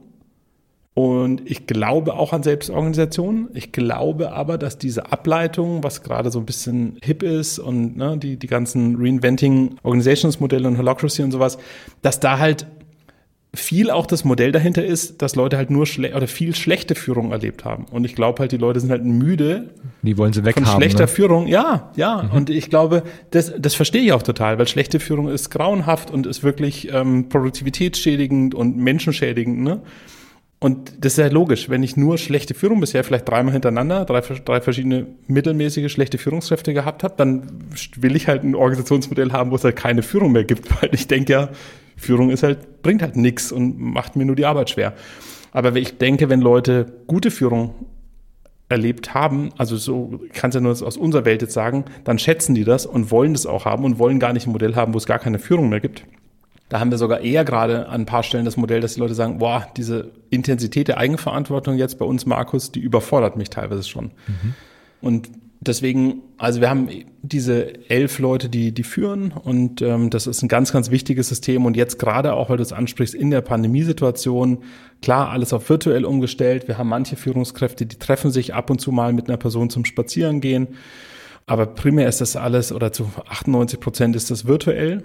[0.93, 3.49] Und ich glaube auch an Selbstorganisation.
[3.53, 8.17] Ich glaube aber, dass diese Ableitung, was gerade so ein bisschen hip ist und ne,
[8.17, 11.57] die, die ganzen Reinventing Organizations Modelle und Holocracy und sowas,
[12.01, 12.67] dass da halt
[13.53, 17.31] viel auch das Modell dahinter ist, dass Leute halt nur schle oder viel schlechte Führung
[17.31, 17.85] erlebt haben.
[17.91, 19.71] Und ich glaube halt, die Leute sind halt müde.
[20.03, 20.65] Die wollen sie weghaben.
[20.65, 21.07] Von schlechter ne?
[21.09, 22.23] Führung, ja, ja.
[22.23, 22.31] Mhm.
[22.31, 26.27] Und ich glaube, das, das verstehe ich auch total, weil schlechte Führung ist grauenhaft und
[26.27, 29.81] ist wirklich ähm, produktivitätsschädigend und menschenschädigend, ne?
[30.63, 34.21] Und das ist ja logisch, wenn ich nur schlechte Führung bisher vielleicht dreimal hintereinander, drei,
[34.21, 37.47] drei verschiedene mittelmäßige schlechte Führungskräfte gehabt habe, dann
[37.97, 41.07] will ich halt ein Organisationsmodell haben, wo es halt keine Führung mehr gibt, weil ich
[41.07, 41.49] denke ja,
[42.01, 44.93] Führung ist halt, bringt halt nichts und macht mir nur die Arbeit schwer.
[45.51, 47.75] Aber ich denke, wenn Leute gute Führung
[48.69, 52.55] erlebt haben, also so kann es ja nur aus unserer Welt jetzt sagen, dann schätzen
[52.55, 54.97] die das und wollen das auch haben und wollen gar nicht ein Modell haben, wo
[54.97, 56.05] es gar keine Führung mehr gibt.
[56.69, 59.13] Da haben wir sogar eher gerade an ein paar Stellen das Modell, dass die Leute
[59.13, 64.05] sagen, boah, diese Intensität der Eigenverantwortung jetzt bei uns, Markus, die überfordert mich teilweise schon.
[64.05, 64.53] Mhm.
[65.01, 65.29] Und
[65.61, 66.89] deswegen, also wir haben
[67.21, 71.65] diese elf Leute, die, die führen und ähm, das ist ein ganz, ganz wichtiges System
[71.65, 74.63] und jetzt gerade auch, weil du es ansprichst, in der Pandemiesituation,
[75.01, 76.67] klar, alles auf virtuell umgestellt.
[76.67, 79.85] Wir haben manche Führungskräfte, die treffen sich ab und zu mal mit einer Person zum
[79.85, 80.69] Spazierengehen,
[81.45, 85.03] aber primär ist das alles oder zu 98 Prozent ist das virtuell.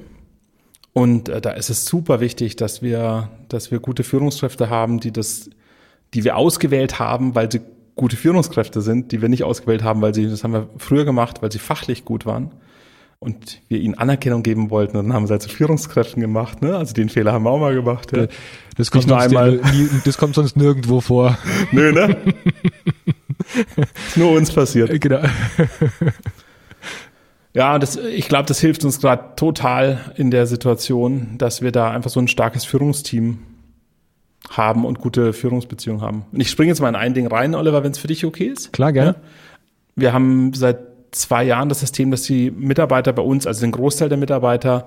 [0.92, 5.12] Und äh, da ist es super wichtig, dass wir, dass wir gute Führungskräfte haben, die
[5.12, 5.50] das,
[6.14, 7.60] die wir ausgewählt haben, weil sie
[7.96, 11.42] gute Führungskräfte sind, die wir nicht ausgewählt haben, weil sie, das haben wir früher gemacht,
[11.42, 12.52] weil sie fachlich gut waren
[13.18, 14.96] und wir ihnen Anerkennung geben wollten.
[14.96, 16.62] Und dann haben sie halt zu Führungskräften gemacht.
[16.62, 16.76] Ne?
[16.76, 18.14] Also den Fehler haben wir auch mal gemacht.
[18.14, 18.26] Ja.
[18.76, 19.60] Das, kommt nur einmal.
[19.72, 21.38] Nie, das kommt sonst nirgendwo vor.
[21.72, 22.16] Nö, ne?
[24.08, 25.00] ist nur uns passiert.
[25.00, 25.22] Genau.
[27.54, 31.90] Ja, das, ich glaube, das hilft uns gerade total in der Situation, dass wir da
[31.90, 33.38] einfach so ein starkes Führungsteam
[34.50, 36.24] haben und gute Führungsbeziehungen haben.
[36.32, 38.46] Und ich springe jetzt mal in ein Ding rein, Oliver, wenn es für dich okay
[38.46, 38.72] ist.
[38.72, 39.10] Klar, gerne.
[39.10, 39.16] Ja?
[39.96, 40.78] Wir haben seit
[41.10, 44.86] zwei Jahren das System, dass die Mitarbeiter bei uns, also den Großteil der Mitarbeiter,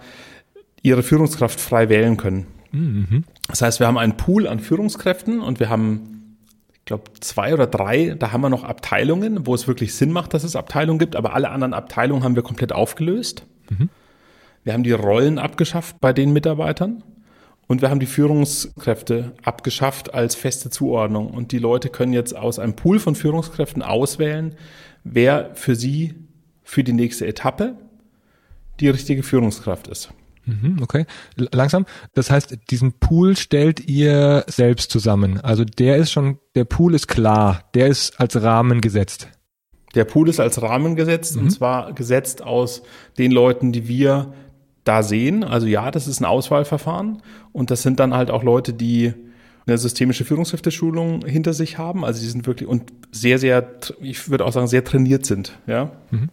[0.81, 2.47] ihre Führungskraft frei wählen können.
[2.71, 3.23] Mhm.
[3.47, 6.37] Das heißt, wir haben einen Pool an Führungskräften und wir haben,
[6.73, 10.33] ich glaube, zwei oder drei, da haben wir noch Abteilungen, wo es wirklich Sinn macht,
[10.33, 13.45] dass es Abteilungen gibt, aber alle anderen Abteilungen haben wir komplett aufgelöst.
[13.69, 13.89] Mhm.
[14.63, 17.03] Wir haben die Rollen abgeschafft bei den Mitarbeitern.
[17.69, 21.29] Und wir haben die Führungskräfte abgeschafft als feste Zuordnung.
[21.29, 24.55] Und die Leute können jetzt aus einem Pool von Führungskräften auswählen,
[25.03, 26.15] wer für sie
[26.63, 27.75] für die nächste Etappe
[28.79, 30.09] die richtige Führungskraft ist.
[30.45, 31.05] Mhm, okay,
[31.35, 31.85] langsam.
[32.15, 35.39] Das heißt, diesen Pool stellt ihr selbst zusammen.
[35.39, 39.27] Also der ist schon, der Pool ist klar, der ist als Rahmen gesetzt.
[39.93, 41.43] Der Pool ist als Rahmen gesetzt mhm.
[41.43, 42.81] und zwar gesetzt aus
[43.19, 44.33] den Leuten, die wir
[44.89, 45.43] da sehen.
[45.43, 47.21] Also ja, das ist ein Auswahlverfahren
[47.53, 49.13] und das sind dann halt auch Leute, die
[49.67, 52.03] eine systemische Führungskräfteschulung hinter sich haben.
[52.03, 53.67] Also die sind wirklich und sehr, sehr,
[54.01, 55.91] ich würde auch sagen, sehr trainiert sind, ja.
[56.09, 56.29] Mhm.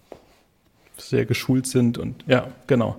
[0.97, 2.97] Sehr geschult sind und ja, genau.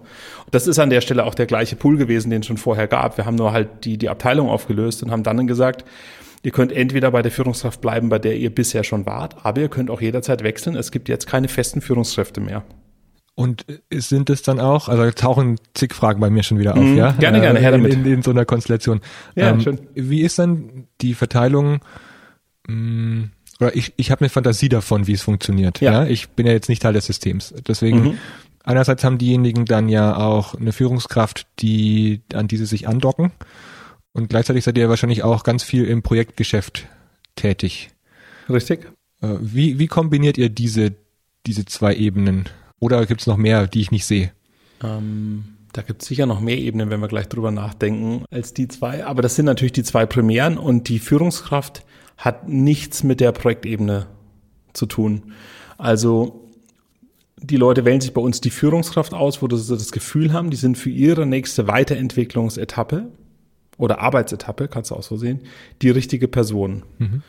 [0.52, 3.18] Das ist an der Stelle auch der gleiche Pool gewesen, den es schon vorher gab.
[3.18, 5.84] Wir haben nur halt die, die Abteilung aufgelöst und haben dann gesagt,
[6.44, 9.70] Ihr könnt entweder bei der Führungskraft bleiben, bei der ihr bisher schon wart, aber ihr
[9.70, 10.76] könnt auch jederzeit wechseln.
[10.76, 12.64] Es gibt jetzt keine festen Führungskräfte mehr.
[13.38, 16.98] Und sind es dann auch, also tauchen zig Fragen bei mir schon wieder auf, mhm,
[16.98, 17.12] ja?
[17.12, 17.94] Gerne, gerne, her damit.
[17.94, 19.00] In, in, so einer Konstellation.
[19.36, 19.78] Ja, ähm, schön.
[19.94, 21.82] Wie ist dann die Verteilung,
[22.68, 25.82] mh, mm, oder ich, ich habe eine Fantasie davon, wie es funktioniert.
[25.82, 25.92] Ja.
[26.04, 26.06] ja.
[26.08, 27.54] Ich bin ja jetzt nicht Teil des Systems.
[27.68, 28.18] Deswegen, mhm.
[28.64, 33.32] einerseits haben diejenigen dann ja auch eine Führungskraft, die, an diese sich andocken.
[34.14, 36.88] Und gleichzeitig seid ihr wahrscheinlich auch ganz viel im Projektgeschäft
[37.36, 37.92] tätig.
[38.50, 38.88] Richtig.
[39.22, 40.96] Äh, wie, wie kombiniert ihr diese,
[41.46, 42.50] diese zwei Ebenen?
[42.80, 44.32] Oder gibt es noch mehr, die ich nicht sehe?
[44.84, 48.68] Ähm, da gibt es sicher noch mehr Ebenen, wenn wir gleich drüber nachdenken, als die
[48.68, 49.06] zwei.
[49.06, 51.86] Aber das sind natürlich die zwei Primären und die Führungskraft
[52.18, 54.08] hat nichts mit der Projektebene
[54.74, 55.34] zu tun.
[55.78, 56.48] Also
[57.40, 60.58] die Leute wählen sich bei uns die Führungskraft aus, wo sie das Gefühl haben, die
[60.58, 63.08] sind für ihre nächste Weiterentwicklungsetappe
[63.78, 65.42] oder Arbeitsetappe, kannst du auch so sehen,
[65.82, 66.84] die richtige Person.
[66.98, 67.22] Mhm.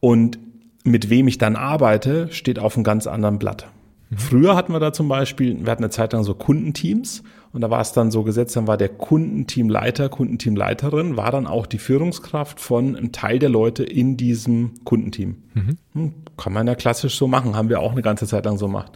[0.00, 0.38] Und
[0.84, 3.68] mit wem ich dann arbeite, steht auf einem ganz anderen Blatt.
[4.16, 7.22] Früher hatten wir da zum Beispiel, wir hatten eine Zeit lang so Kundenteams
[7.52, 11.66] und da war es dann so gesetzt, dann war der Kundenteamleiter, Kundenteamleiterin, war dann auch
[11.66, 15.36] die Führungskraft von einem Teil der Leute in diesem Kundenteam.
[15.54, 15.76] Mhm.
[15.94, 18.66] Hm, kann man ja klassisch so machen, haben wir auch eine ganze Zeit lang so
[18.66, 18.92] gemacht.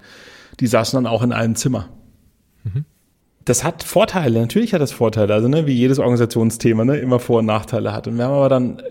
[0.61, 1.89] Die saßen dann auch in einem Zimmer.
[2.65, 2.85] Mhm
[3.47, 7.39] das hat Vorteile, natürlich hat das Vorteile, also ne, wie jedes Organisationsthema ne, immer Vor-
[7.39, 8.09] und Nachteile hat.
[8.09, 8.83] Und wir haben aber dann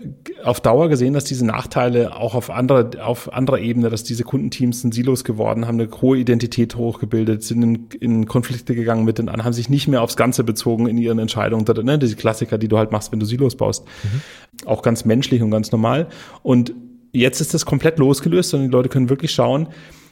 [0.44, 4.80] auf Dauer gesehen, dass diese Nachteile auch auf anderer, auf anderer Ebene, dass diese Kundenteams
[4.80, 9.28] sind Silos geworden, haben eine hohe Identität hochgebildet, sind in, in Konflikte gegangen mit den
[9.28, 11.66] anderen, haben sich nicht mehr aufs Ganze bezogen in ihren Entscheidungen.
[11.84, 13.84] Ne, diese Klassiker, die du halt machst, wenn du Silos baust.
[13.84, 14.66] Mhm.
[14.66, 16.06] Auch ganz menschlich und ganz normal.
[16.42, 16.72] Und
[17.12, 19.68] jetzt ist das komplett losgelöst und die Leute können wirklich schauen,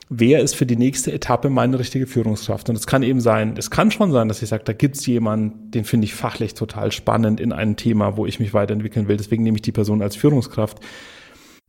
[0.09, 2.69] wer ist für die nächste Etappe meine richtige Führungskraft?
[2.69, 5.07] Und es kann eben sein, es kann schon sein, dass ich sage, da gibt es
[5.07, 9.17] jemanden, den finde ich fachlich total spannend in einem Thema, wo ich mich weiterentwickeln will.
[9.17, 10.81] Deswegen nehme ich die Person als Führungskraft.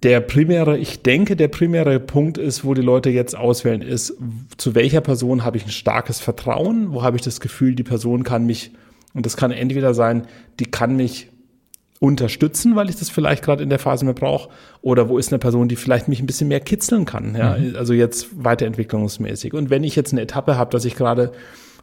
[0.04, 4.13] Der primäre, ich denke, der primäre Punkt ist, wo die Leute jetzt auswählen, ist,
[4.58, 6.91] zu welcher Person habe ich ein starkes Vertrauen?
[6.91, 8.71] Wo habe ich das Gefühl, die Person kann mich,
[9.13, 10.28] und das kann entweder sein,
[10.60, 11.30] die kann mich
[11.99, 14.50] unterstützen, weil ich das vielleicht gerade in der Phase mehr brauche?
[14.81, 17.35] Oder wo ist eine Person, die vielleicht mich ein bisschen mehr kitzeln kann?
[17.35, 17.58] Ja?
[17.58, 17.75] Mhm.
[17.75, 19.54] Also jetzt weiterentwicklungsmäßig.
[19.54, 21.31] Und wenn ich jetzt eine Etappe habe, dass ich gerade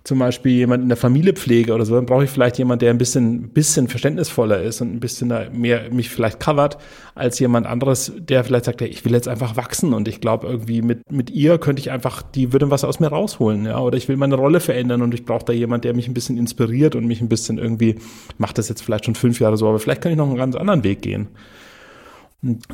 [0.04, 2.90] zum Beispiel jemand in der Familie pflege oder so, dann brauche ich vielleicht jemand, der
[2.90, 6.78] ein bisschen, bisschen verständnisvoller ist und ein bisschen mehr mich vielleicht covert,
[7.14, 10.48] als jemand anderes, der vielleicht sagt, ja, ich will jetzt einfach wachsen und ich glaube
[10.48, 13.96] irgendwie mit, mit ihr könnte ich einfach, die würde was aus mir rausholen, ja, oder
[13.96, 16.96] ich will meine Rolle verändern und ich brauche da jemand, der mich ein bisschen inspiriert
[16.96, 17.96] und mich ein bisschen irgendwie,
[18.38, 20.56] macht das jetzt vielleicht schon fünf Jahre so, aber vielleicht kann ich noch einen ganz
[20.56, 21.28] anderen Weg gehen.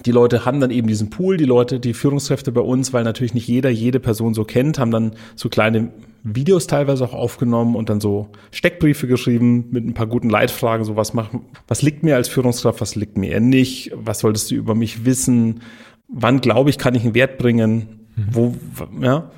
[0.06, 3.34] Die Leute haben dann eben diesen Pool, die Leute, die Führungskräfte bei uns, weil natürlich
[3.34, 5.90] nicht jeder jede Person so kennt, haben dann so kleine
[6.22, 10.96] Videos teilweise auch aufgenommen und dann so Steckbriefe geschrieben mit ein paar guten Leitfragen, so
[10.96, 14.74] was machen, was liegt mir als Führungskraft, was liegt mir nicht, was solltest du über
[14.74, 15.60] mich wissen,
[16.08, 18.26] wann glaube ich, kann ich einen Wert bringen, mhm.
[18.30, 18.54] wo,
[19.00, 19.30] ja.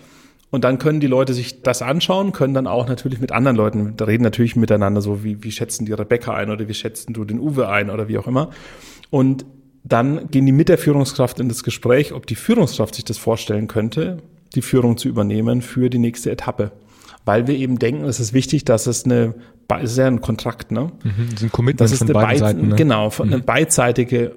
[0.52, 3.94] Und dann können die Leute sich das anschauen, können dann auch natürlich mit anderen Leuten
[4.00, 7.38] reden, natürlich miteinander, so wie, wie schätzen die Rebecca ein oder wie schätzen du den
[7.38, 8.50] Uwe ein oder wie auch immer.
[9.10, 9.46] Und
[9.84, 13.68] dann gehen die mit der Führungskraft in das Gespräch, ob die Führungskraft sich das vorstellen
[13.68, 14.18] könnte,
[14.54, 16.72] die Führung zu übernehmen für die nächste Etappe.
[17.24, 19.34] Weil wir eben denken, es ist wichtig, dass es eine,
[19.80, 20.92] es ist ja ein Kontrakt, ne?
[21.04, 22.68] Mhm, das ist ein Commitment das ist von beiden Seiten.
[22.68, 22.76] Ne?
[22.76, 23.32] Genau, mhm.
[23.32, 24.34] eine beidseitige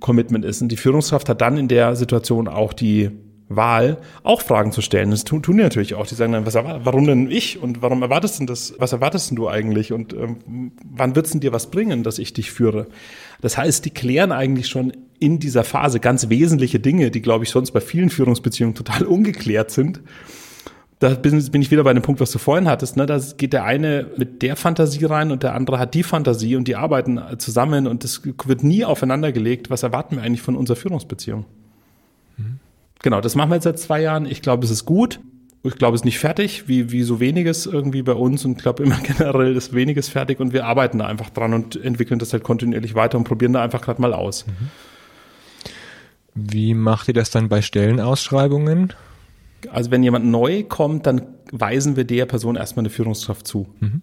[0.00, 0.60] Commitment ist.
[0.62, 3.10] Und die Führungskraft hat dann in der Situation auch die
[3.48, 5.12] Wahl, auch Fragen zu stellen.
[5.12, 6.06] Das tun, tun die natürlich auch.
[6.06, 9.48] Die sagen dann, was, warum denn ich und warum erwartest du das, was erwartest du
[9.48, 12.88] eigentlich und ähm, wann wird's denn dir was bringen, dass ich dich führe?
[13.40, 17.50] Das heißt, die klären eigentlich schon in dieser Phase ganz wesentliche Dinge, die, glaube ich,
[17.50, 20.00] sonst bei vielen Führungsbeziehungen total ungeklärt sind.
[20.98, 22.96] Da bin, ich wieder bei dem Punkt, was du vorhin hattest.
[22.96, 23.04] Ne?
[23.04, 26.68] Da geht der eine mit der Fantasie rein und der andere hat die Fantasie und
[26.68, 29.68] die arbeiten zusammen und es wird nie aufeinander gelegt.
[29.68, 31.44] Was erwarten wir eigentlich von unserer Führungsbeziehung?
[32.38, 32.60] Mhm.
[33.02, 34.24] Genau, das machen wir jetzt seit zwei Jahren.
[34.24, 35.20] Ich glaube, es ist gut.
[35.64, 38.62] Ich glaube, es ist nicht fertig, wie, wie so weniges irgendwie bei uns und ich
[38.62, 42.32] glaube immer generell ist weniges fertig und wir arbeiten da einfach dran und entwickeln das
[42.32, 44.46] halt kontinuierlich weiter und probieren da einfach gerade mal aus.
[44.46, 44.70] Mhm.
[46.36, 48.92] Wie macht ihr das dann bei Stellenausschreibungen?
[49.70, 53.68] Also wenn jemand neu kommt, dann weisen wir der Person erstmal eine Führungskraft zu.
[53.80, 54.02] Mhm.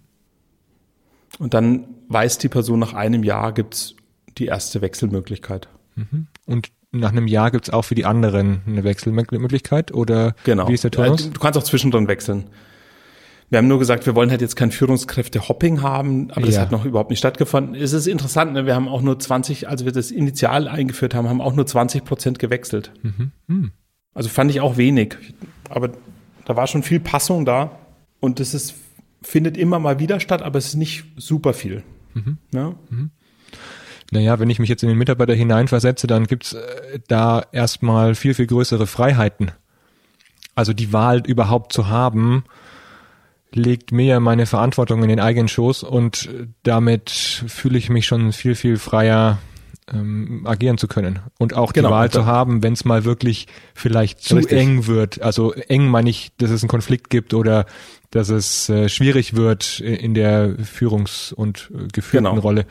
[1.38, 3.94] Und dann weiß die Person nach einem Jahr gibt's
[4.36, 5.68] die erste Wechselmöglichkeit.
[5.94, 6.26] Mhm.
[6.46, 10.68] Und nach einem Jahr gibt's auch für die anderen eine Wechselmöglichkeit oder genau.
[10.68, 11.30] wie ist der Turnus?
[11.30, 12.44] Du kannst auch zwischendrin wechseln.
[13.50, 16.46] Wir haben nur gesagt, wir wollen halt jetzt kein Führungskräfte-Hopping haben, aber ja.
[16.46, 17.74] das hat noch überhaupt nicht stattgefunden.
[17.74, 18.66] Es ist interessant, ne?
[18.66, 22.04] wir haben auch nur 20, als wir das initial eingeführt haben, haben auch nur 20
[22.04, 22.92] Prozent gewechselt.
[23.02, 23.32] Mhm.
[23.46, 23.70] Mhm.
[24.14, 25.16] Also fand ich auch wenig.
[25.68, 25.90] Aber
[26.44, 27.78] da war schon viel Passung da
[28.20, 28.74] und das ist,
[29.22, 31.82] findet immer mal wieder statt, aber es ist nicht super viel.
[32.14, 32.38] Mhm.
[32.52, 32.74] Ja?
[32.90, 33.10] Mhm.
[34.10, 38.34] Naja, wenn ich mich jetzt in den Mitarbeiter hineinversetze, dann gibt's äh, da erstmal viel,
[38.34, 39.52] viel größere Freiheiten.
[40.54, 42.44] Also die Wahl überhaupt zu haben,
[43.54, 46.28] legt mir meine Verantwortung in den eigenen Schoß und
[46.62, 49.38] damit fühle ich mich schon viel, viel freier
[49.92, 53.46] ähm, agieren zu können und auch genau, die Wahl zu haben, wenn es mal wirklich
[53.74, 54.58] vielleicht zu richtig.
[54.58, 55.20] eng wird.
[55.20, 57.66] Also eng meine ich, dass es einen Konflikt gibt oder
[58.10, 62.40] dass es äh, schwierig wird in der Führungs- und äh, geführten genau.
[62.40, 62.66] Rolle.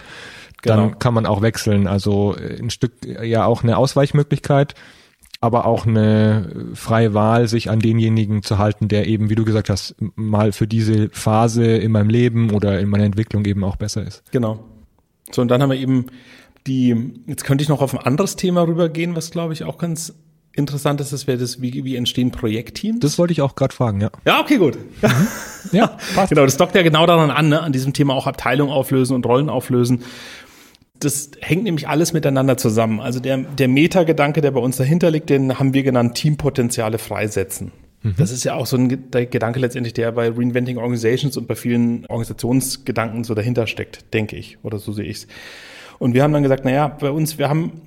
[0.63, 0.97] Dann genau.
[0.97, 1.87] kann man auch wechseln.
[1.87, 4.73] Also äh, ein Stück ja auch eine Ausweichmöglichkeit
[5.43, 9.69] aber auch eine freie Wahl, sich an denjenigen zu halten, der eben, wie du gesagt
[9.69, 14.07] hast, mal für diese Phase in meinem Leben oder in meiner Entwicklung eben auch besser
[14.07, 14.23] ist.
[14.31, 14.63] Genau.
[15.31, 16.05] So, und dann haben wir eben
[16.65, 16.95] die,
[17.27, 20.13] jetzt könnte ich noch auf ein anderes Thema rübergehen, was glaube ich auch ganz
[20.53, 22.99] interessant ist, das wäre das, wie, wie entstehen Projektteams?
[23.01, 24.11] Das wollte ich auch gerade fragen, ja.
[24.23, 24.77] Ja, okay, gut.
[25.01, 25.27] Mhm.
[25.73, 26.29] Ja, passt.
[26.29, 27.61] genau, das dockt ja genau daran an, ne?
[27.61, 30.03] an diesem Thema auch Abteilung auflösen und Rollen auflösen
[31.03, 32.99] das hängt nämlich alles miteinander zusammen.
[32.99, 37.71] Also der, der Metagedanke, der bei uns dahinter liegt, den haben wir genannt Teampotenziale freisetzen.
[38.03, 38.15] Mhm.
[38.17, 42.05] Das ist ja auch so ein Gedanke letztendlich, der bei Reinventing Organizations und bei vielen
[42.05, 45.27] Organisationsgedanken so dahinter steckt, denke ich, oder so sehe ich es.
[45.99, 47.81] Und wir haben dann gesagt, naja, bei uns, wir haben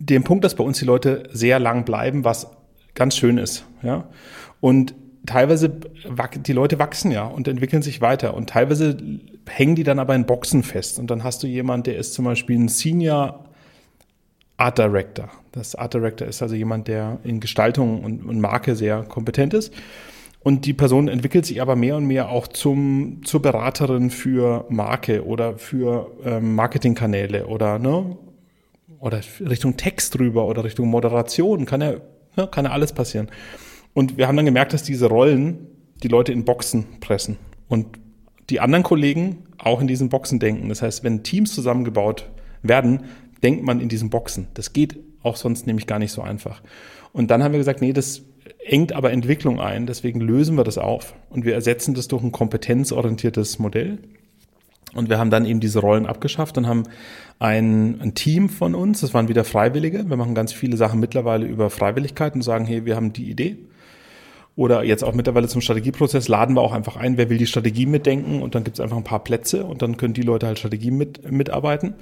[0.00, 2.48] den Punkt, dass bei uns die Leute sehr lang bleiben, was
[2.94, 4.08] ganz schön ist, ja.
[4.60, 4.94] Und
[5.28, 8.96] teilweise, die Leute wachsen ja und entwickeln sich weiter und teilweise
[9.46, 12.24] hängen die dann aber in Boxen fest und dann hast du jemand, der ist zum
[12.24, 13.44] Beispiel ein Senior
[14.56, 15.30] Art Director.
[15.52, 19.72] Das Art Director ist also jemand, der in Gestaltung und, und Marke sehr kompetent ist.
[20.40, 25.24] Und die Person entwickelt sich aber mehr und mehr auch zum, zur Beraterin für Marke
[25.24, 28.16] oder für ähm, Marketingkanäle oder, ne,
[28.98, 31.66] oder Richtung Text drüber oder Richtung Moderation.
[31.66, 31.92] Kann ja,
[32.36, 33.28] ne, kann ja alles passieren.
[33.98, 35.66] Und wir haben dann gemerkt, dass diese Rollen
[36.04, 37.36] die Leute in Boxen pressen
[37.66, 37.98] und
[38.48, 40.68] die anderen Kollegen auch in diesen Boxen denken.
[40.68, 42.30] Das heißt, wenn Teams zusammengebaut
[42.62, 43.06] werden,
[43.42, 44.46] denkt man in diesen Boxen.
[44.54, 46.62] Das geht auch sonst nämlich gar nicht so einfach.
[47.12, 48.22] Und dann haben wir gesagt, nee, das
[48.64, 52.30] engt aber Entwicklung ein, deswegen lösen wir das auf und wir ersetzen das durch ein
[52.30, 53.98] kompetenzorientiertes Modell.
[54.94, 56.84] Und wir haben dann eben diese Rollen abgeschafft und haben
[57.40, 60.08] ein, ein, Team von uns, das waren wieder Freiwillige.
[60.08, 63.58] Wir machen ganz viele Sachen mittlerweile über Freiwilligkeit und sagen, hey, wir haben die Idee
[64.58, 67.86] Oder jetzt auch mittlerweile zum Strategieprozess laden wir auch einfach ein, wer will die Strategie
[67.86, 70.58] mitdenken und dann gibt es einfach ein paar Plätze und dann können die Leute halt
[70.58, 71.94] Strategie mit, mitarbeiten.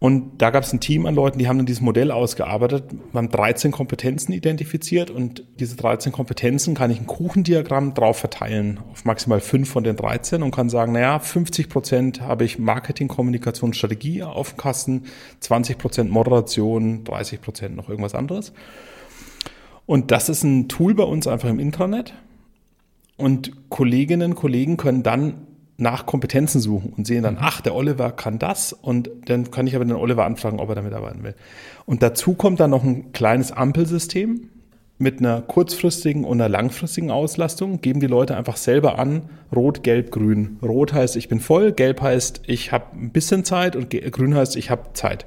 [0.00, 2.84] Und da gab es ein Team an Leuten, die haben dann dieses Modell ausgearbeitet.
[3.14, 9.06] Haben 13 Kompetenzen identifiziert und diese 13 Kompetenzen kann ich ein Kuchendiagramm drauf verteilen auf
[9.06, 13.72] maximal fünf von den 13 und kann sagen, naja, 50 Prozent habe ich Marketing, Kommunikation,
[13.72, 15.04] Strategie auf dem Kasten,
[15.40, 18.52] 20 Prozent Moderation, 30 Prozent noch irgendwas anderes.
[19.86, 22.14] Und das ist ein Tool bei uns einfach im Intranet.
[23.16, 27.40] Und Kolleginnen und Kollegen können dann nach Kompetenzen suchen und sehen dann, mhm.
[27.42, 30.76] ach, der Oliver kann das und dann kann ich aber den Oliver anfragen, ob er
[30.76, 31.34] damit arbeiten will.
[31.84, 34.50] Und dazu kommt dann noch ein kleines Ampelsystem
[34.98, 37.80] mit einer kurzfristigen und einer langfristigen Auslastung.
[37.80, 39.22] Geben die Leute einfach selber an,
[39.54, 40.58] rot, gelb, grün.
[40.62, 44.56] Rot heißt, ich bin voll, gelb heißt, ich habe ein bisschen Zeit und grün heißt,
[44.56, 45.26] ich habe Zeit.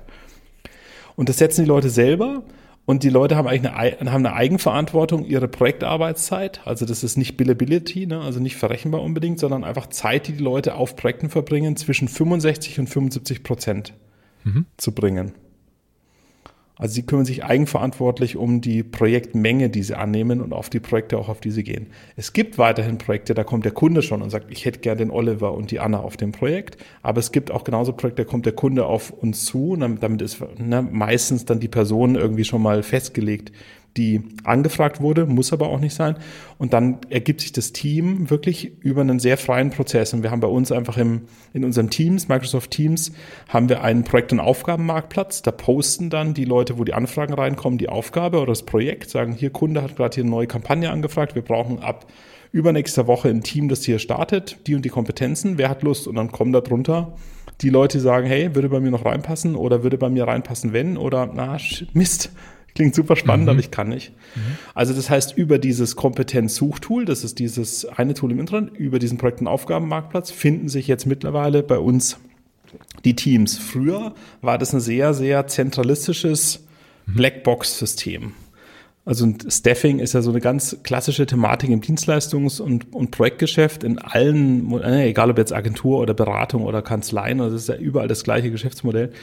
[1.17, 2.43] Und das setzen die Leute selber
[2.87, 6.61] und die Leute haben eigentlich eine, haben eine Eigenverantwortung, ihre Projektarbeitszeit.
[6.63, 8.21] Also das ist nicht Billability, ne?
[8.21, 12.79] also nicht verrechenbar unbedingt, sondern einfach Zeit, die die Leute auf Projekten verbringen, zwischen 65
[12.79, 13.93] und 75 Prozent
[14.45, 14.67] mhm.
[14.77, 15.33] zu bringen.
[16.77, 21.17] Also sie kümmern sich eigenverantwortlich um die Projektmenge, die sie annehmen und auf die Projekte
[21.17, 21.87] auch, auf die sie gehen.
[22.15, 25.11] Es gibt weiterhin Projekte, da kommt der Kunde schon und sagt, ich hätte gerne den
[25.11, 26.77] Oliver und die Anna auf dem Projekt.
[27.01, 30.21] Aber es gibt auch genauso Projekte, da kommt der Kunde auf uns zu und damit
[30.21, 33.51] ist ne, meistens dann die Person irgendwie schon mal festgelegt,
[33.97, 36.15] die angefragt wurde, muss aber auch nicht sein.
[36.57, 40.13] Und dann ergibt sich das Team wirklich über einen sehr freien Prozess.
[40.13, 41.23] Und wir haben bei uns einfach im,
[41.53, 43.11] in unserem Teams, Microsoft Teams,
[43.49, 45.41] haben wir einen Projekt- und Aufgabenmarktplatz.
[45.41, 49.33] Da posten dann die Leute, wo die Anfragen reinkommen, die Aufgabe oder das Projekt, sagen,
[49.33, 52.05] hier Kunde hat gerade hier eine neue Kampagne angefragt, wir brauchen ab
[52.53, 56.07] übernächster Woche ein Team, das hier startet, die und die Kompetenzen, wer hat Lust?
[56.07, 57.13] Und dann kommen da drunter
[57.61, 60.73] die Leute, die sagen, hey, würde bei mir noch reinpassen oder würde bei mir reinpassen,
[60.73, 61.57] wenn oder na,
[61.93, 62.31] Mist,
[62.77, 63.49] Klingt super spannend, mhm.
[63.49, 64.11] aber ich kann nicht.
[64.35, 64.39] Mhm.
[64.75, 69.17] Also das heißt, über dieses Kompetenzsuchtool, das ist dieses eine Tool im Internet, über diesen
[69.17, 72.19] Projekt- und Aufgabenmarktplatz finden sich jetzt mittlerweile bei uns
[73.03, 73.57] die Teams.
[73.57, 74.13] Früher
[74.43, 76.67] war das ein sehr, sehr zentralistisches.
[77.07, 78.33] Blackbox-System.
[79.07, 83.99] Also Staffing ist ja so eine ganz klassische Thematik im Dienstleistungs- und, und Projektgeschäft in
[83.99, 88.09] allen, äh, egal ob jetzt Agentur oder Beratung oder Kanzleien, also das ist ja überall
[88.09, 89.13] das gleiche Geschäftsmodell.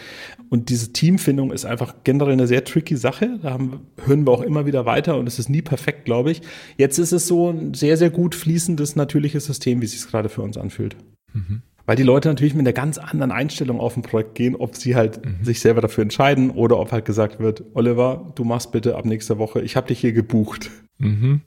[0.49, 3.39] Und diese Teamfindung ist einfach generell eine sehr tricky Sache.
[3.43, 6.41] Da haben, hören wir auch immer wieder weiter und es ist nie perfekt, glaube ich.
[6.79, 10.31] Jetzt ist es so ein sehr, sehr gut fließendes, natürliches System, wie es sich gerade
[10.31, 10.97] für uns anfühlt.
[11.35, 11.61] Mhm.
[11.87, 14.97] Weil die Leute natürlich mit einer ganz anderen Einstellung auf ein Projekt gehen, ob sie
[14.97, 15.45] halt mhm.
[15.45, 19.39] sich selber dafür entscheiden oder ob halt gesagt wird, Oliver, du machst bitte ab nächster
[19.39, 20.71] Woche, ich habe dich hier gebucht.
[20.99, 21.43] Mhm.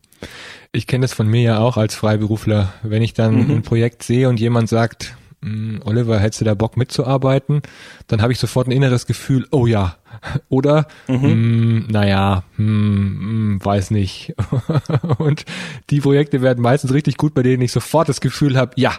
[0.71, 2.73] Ich kenne das von mir ja auch als Freiberufler.
[2.83, 3.51] Wenn ich dann mhm.
[3.51, 7.61] ein Projekt sehe und jemand sagt, hm, Oliver, hättest du da Bock mitzuarbeiten?
[8.07, 9.97] Dann habe ich sofort ein inneres Gefühl, oh ja.
[10.49, 11.15] Oder, mhm.
[11.15, 14.33] mh, hm, naja, mh, hm, mh, weiß nicht.
[15.19, 15.45] und
[15.89, 18.93] die Projekte werden meistens richtig gut, bei denen ich sofort das Gefühl habe, ja,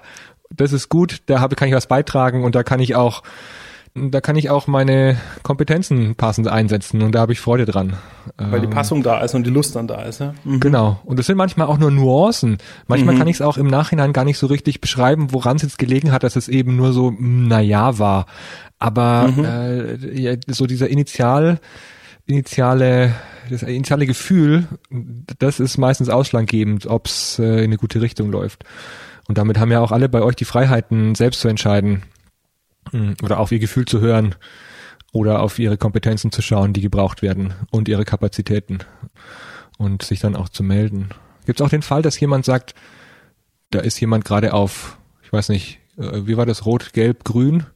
[0.54, 3.22] das ist gut, da habe, kann ich was beitragen und da kann ich auch,
[3.94, 7.96] da kann ich auch meine Kompetenzen passend einsetzen und da habe ich Freude dran.
[8.36, 10.34] Weil die ähm, Passung da ist und die Lust dann da ist, ja?
[10.44, 10.60] Mhm.
[10.60, 11.00] Genau.
[11.04, 12.58] Und das sind manchmal auch nur Nuancen.
[12.86, 13.18] Manchmal mhm.
[13.18, 16.12] kann ich es auch im Nachhinein gar nicht so richtig beschreiben, woran es jetzt gelegen
[16.12, 18.26] hat, dass es eben nur so, naja, war.
[18.78, 19.44] Aber mhm.
[19.44, 21.58] äh, ja, so dieser Initial,
[22.26, 23.14] initiale,
[23.50, 24.68] das initiale Gefühl,
[25.38, 28.64] das ist meistens ausschlaggebend, ob es äh, in eine gute Richtung läuft.
[29.28, 32.02] Und damit haben ja auch alle bei euch die Freiheiten, selbst zu entscheiden
[32.90, 34.34] hm, oder auf ihr Gefühl zu hören
[35.12, 38.78] oder auf ihre Kompetenzen zu schauen, die gebraucht werden und ihre Kapazitäten
[39.76, 41.10] und sich dann auch zu melden.
[41.46, 42.74] Gibt es auch den Fall, dass jemand sagt,
[43.70, 47.66] da ist jemand gerade auf, ich weiß nicht, äh, wie war das, rot, gelb, grün?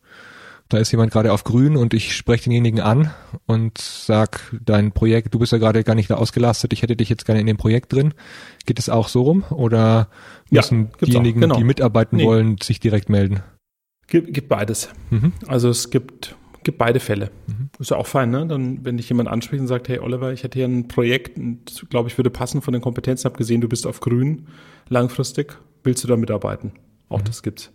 [0.69, 3.11] Da ist jemand gerade auf grün und ich spreche denjenigen an
[3.45, 7.11] und sag, dein Projekt, du bist ja gerade gar nicht da ausgelastet, ich hätte dich
[7.11, 8.15] jetzt gerne in dem Projekt drin.
[8.65, 9.45] Geht es auch so rum?
[9.51, 10.09] Oder
[10.53, 11.57] müssen ja, diejenigen, genau.
[11.57, 12.25] die mitarbeiten nee.
[12.25, 13.41] wollen, sich direkt melden?
[14.07, 14.91] Gibt, gibt beides.
[15.11, 15.33] Mhm.
[15.47, 17.31] Also es gibt, gibt beide Fälle.
[17.47, 17.71] Mhm.
[17.79, 18.47] Ist ja auch fein, ne?
[18.47, 21.87] Dann, wenn dich jemand anspricht und sagt, hey Oliver, ich hätte hier ein Projekt und
[21.91, 24.47] glaube ich würde passen von den Kompetenzen, habe gesehen, du bist auf grün
[24.89, 26.73] langfristig, willst du da mitarbeiten?
[27.09, 27.25] Auch mhm.
[27.25, 27.73] das gibt's.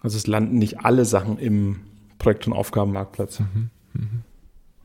[0.00, 1.80] Also es landen nicht alle Sachen im
[2.18, 3.40] Projekt- und Aufgabenmarktplatz.
[3.40, 3.70] Mhm.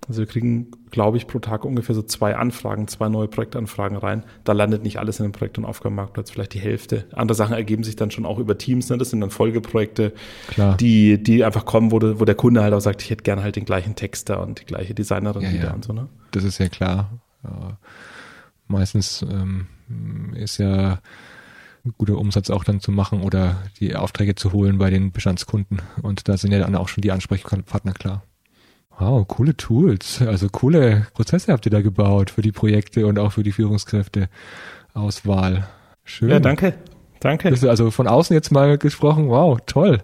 [0.08, 4.24] Also wir kriegen, glaube ich, pro Tag ungefähr so zwei Anfragen, zwei neue Projektanfragen rein.
[4.43, 7.06] Da landet nicht alles in dem Projekt- und Aufgabenmarktplatz, vielleicht die Hälfte.
[7.14, 8.89] Andere Sachen ergeben sich dann schon auch über Teams.
[8.89, 8.97] Ne?
[8.97, 10.14] Das sind dann Folgeprojekte,
[10.47, 10.78] Klar.
[10.78, 13.56] Die, die einfach kommen, wo, wo der Kunde halt auch sagt, ich hätte gerne halt
[13.56, 15.74] den gleichen Texter und die gleiche Designerin ja, wieder ja.
[15.74, 15.93] und so.
[15.93, 16.08] Ne?
[16.32, 17.12] Das ist ja klar.
[17.43, 17.78] Ja.
[18.68, 19.68] Meistens ähm,
[20.36, 20.99] ist ja
[21.86, 25.82] ein guter Umsatz auch dann zu machen oder die Aufträge zu holen bei den Bestandskunden.
[26.01, 28.24] Und da sind ja dann auch schon die Ansprechpartner klar.
[29.00, 30.22] Wow, coole Tools.
[30.22, 34.30] Also coole Prozesse habt ihr da gebaut für die Projekte und auch für die Führungskräfte.
[34.94, 35.68] Auswahl.
[36.04, 36.30] Schön.
[36.30, 36.76] Ja, danke.
[37.20, 37.50] Danke.
[37.50, 40.02] Das ist also von außen jetzt mal gesprochen, wow, toll.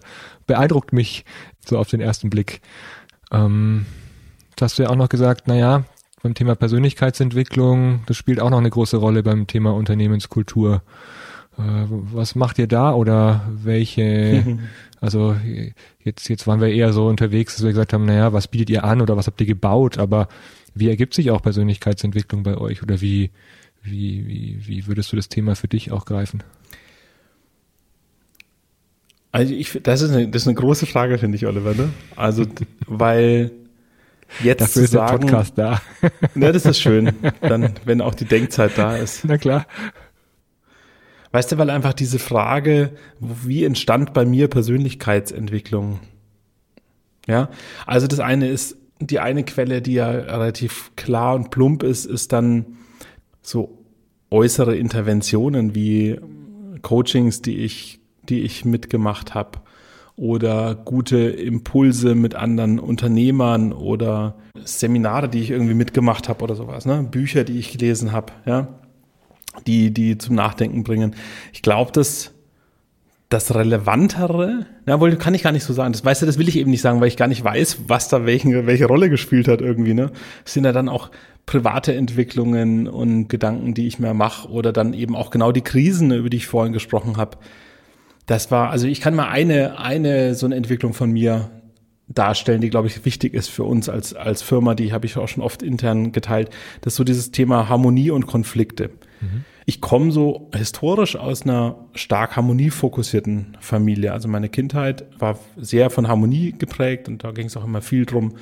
[0.48, 1.26] Beeindruckt mich
[1.66, 2.62] so auf den ersten Blick.
[3.32, 3.86] Ähm,
[4.56, 5.84] das hast du ja auch noch gesagt, naja,
[6.24, 10.82] beim Thema Persönlichkeitsentwicklung, das spielt auch noch eine große Rolle beim Thema Unternehmenskultur.
[11.60, 14.60] Äh, was macht ihr da oder welche,
[15.01, 15.36] also
[16.03, 18.84] jetzt, jetzt waren wir eher so unterwegs, dass wir gesagt haben, naja, was bietet ihr
[18.84, 20.30] an oder was habt ihr gebaut, aber
[20.74, 23.32] wie ergibt sich auch Persönlichkeitsentwicklung bei euch oder wie,
[23.84, 26.43] wie, wie, wie würdest du das Thema für dich auch greifen?
[29.32, 31.76] Also ich, das ist eine, das ist eine große Frage, finde ich, Oliver.
[31.76, 31.89] Ne?
[32.16, 32.45] Also,
[32.88, 33.51] weil
[34.41, 35.82] jetzt Dafür ist sagen, der Podcast da.
[36.36, 37.14] Ja, das ist schön.
[37.41, 39.26] Dann, wenn auch die Denkzeit da ist.
[39.26, 39.68] Na klar.
[41.32, 45.99] Weißt du, weil einfach diese Frage, wie entstand bei mir Persönlichkeitsentwicklung?
[47.27, 47.49] Ja,
[47.86, 52.34] also das eine ist, die eine Quelle, die ja relativ klar und plump ist, ist
[52.34, 52.77] dann
[53.41, 53.77] so
[54.32, 56.19] äußere Interventionen wie
[56.82, 59.59] Coachings, die ich, die ich mitgemacht habe
[60.15, 66.86] oder gute Impulse mit anderen Unternehmern oder Seminare, die ich irgendwie mitgemacht habe oder sowas,
[66.86, 67.07] ne?
[67.09, 68.67] Bücher, die ich gelesen habe, ja,
[69.68, 71.16] die die zum Nachdenken bringen.
[71.53, 72.34] Ich glaube, dass
[73.30, 75.93] das Relevantere, na wohl kann ich gar nicht so sagen.
[75.93, 78.10] Das weißt du, das will ich eben nicht sagen, weil ich gar nicht weiß, was
[78.10, 79.93] da welchen, welche Rolle gespielt hat irgendwie.
[79.93, 80.12] Ne,
[80.45, 81.12] sind ja dann auch
[81.45, 86.12] private Entwicklungen und Gedanken, die ich mir mache oder dann eben auch genau die Krisen,
[86.12, 87.38] über die ich vorhin gesprochen habe.
[88.26, 91.51] Das war, also ich kann mal eine eine so eine Entwicklung von mir
[92.07, 94.74] darstellen, die glaube ich wichtig ist für uns als als Firma.
[94.74, 96.49] Die habe ich auch schon oft intern geteilt.
[96.82, 98.89] Das ist so dieses Thema Harmonie und Konflikte.
[99.22, 104.13] Mhm ich komme so historisch aus einer stark harmoniefokussierten Familie.
[104.13, 108.07] Also meine Kindheit war sehr von Harmonie geprägt und da ging es auch immer viel
[108.07, 108.34] drum,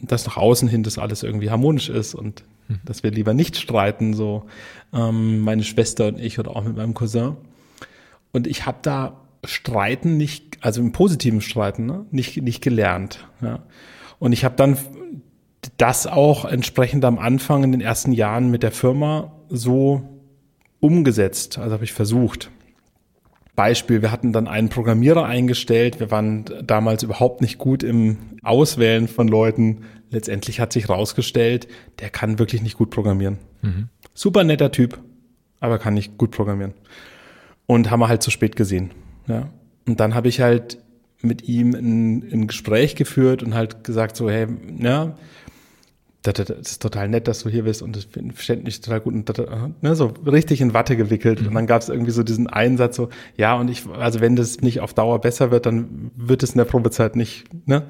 [0.00, 2.80] dass nach außen hin das alles irgendwie harmonisch ist und mhm.
[2.86, 4.46] dass wir lieber nicht streiten, so
[4.94, 7.36] ähm, meine Schwester und ich oder auch mit meinem Cousin.
[8.32, 13.26] Und ich habe da Streiten nicht, also im positiven Streiten, ne, nicht, nicht gelernt.
[13.42, 13.58] Ja.
[14.18, 14.78] Und ich habe dann
[15.76, 20.11] das auch entsprechend am Anfang in den ersten Jahren mit der Firma so
[20.82, 22.50] umgesetzt, also habe ich versucht.
[23.54, 29.08] Beispiel, wir hatten dann einen Programmierer eingestellt, wir waren damals überhaupt nicht gut im Auswählen
[29.08, 29.82] von Leuten.
[30.10, 31.68] Letztendlich hat sich rausgestellt,
[32.00, 33.38] der kann wirklich nicht gut programmieren.
[33.60, 33.88] Mhm.
[34.14, 34.98] Super netter Typ,
[35.60, 36.74] aber kann nicht gut programmieren.
[37.66, 38.90] Und haben wir halt zu spät gesehen.
[39.28, 39.50] Ja.
[39.86, 40.78] Und dann habe ich halt
[41.20, 45.14] mit ihm ein, ein Gespräch geführt und halt gesagt so, hey, ja,
[46.22, 49.28] das, ist total nett, dass du hier bist und das verständlich mich total gut und
[49.28, 49.44] das,
[49.80, 51.40] ne, so richtig in Watte gewickelt.
[51.40, 51.48] Mhm.
[51.48, 54.60] Und dann gab es irgendwie so diesen Einsatz so, ja, und ich, also wenn das
[54.60, 57.84] nicht auf Dauer besser wird, dann wird es in der Probezeit nicht, ne?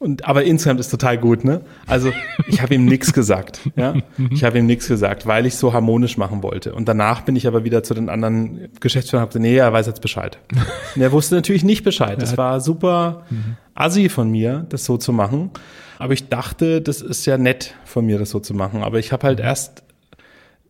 [0.00, 1.62] Und aber insgesamt ist total gut, ne?
[1.86, 2.12] Also
[2.48, 3.94] ich habe ihm nichts gesagt, ja.
[4.30, 6.74] Ich habe ihm nichts gesagt, weil ich so harmonisch machen wollte.
[6.74, 9.72] Und danach bin ich aber wieder zu den anderen Geschäftsführern und habe gesagt, nee, er
[9.72, 10.38] weiß jetzt Bescheid.
[10.94, 12.20] Und er wusste natürlich nicht Bescheid.
[12.20, 13.56] Das war super mhm.
[13.74, 15.52] assi von mir, das so zu machen.
[15.98, 18.82] Aber ich dachte, das ist ja nett von mir, das so zu machen.
[18.82, 19.82] Aber ich habe halt erst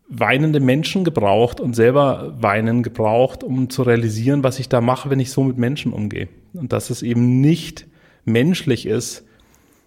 [0.09, 5.21] weinende Menschen gebraucht und selber weinen gebraucht, um zu realisieren, was ich da mache, wenn
[5.21, 6.29] ich so mit Menschen umgehe.
[6.53, 7.87] Und dass es eben nicht
[8.25, 9.25] menschlich ist,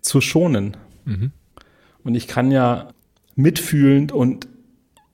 [0.01, 0.75] zu schonen.
[1.05, 1.31] Mhm.
[2.03, 2.89] Und ich kann ja
[3.35, 4.47] mitfühlend und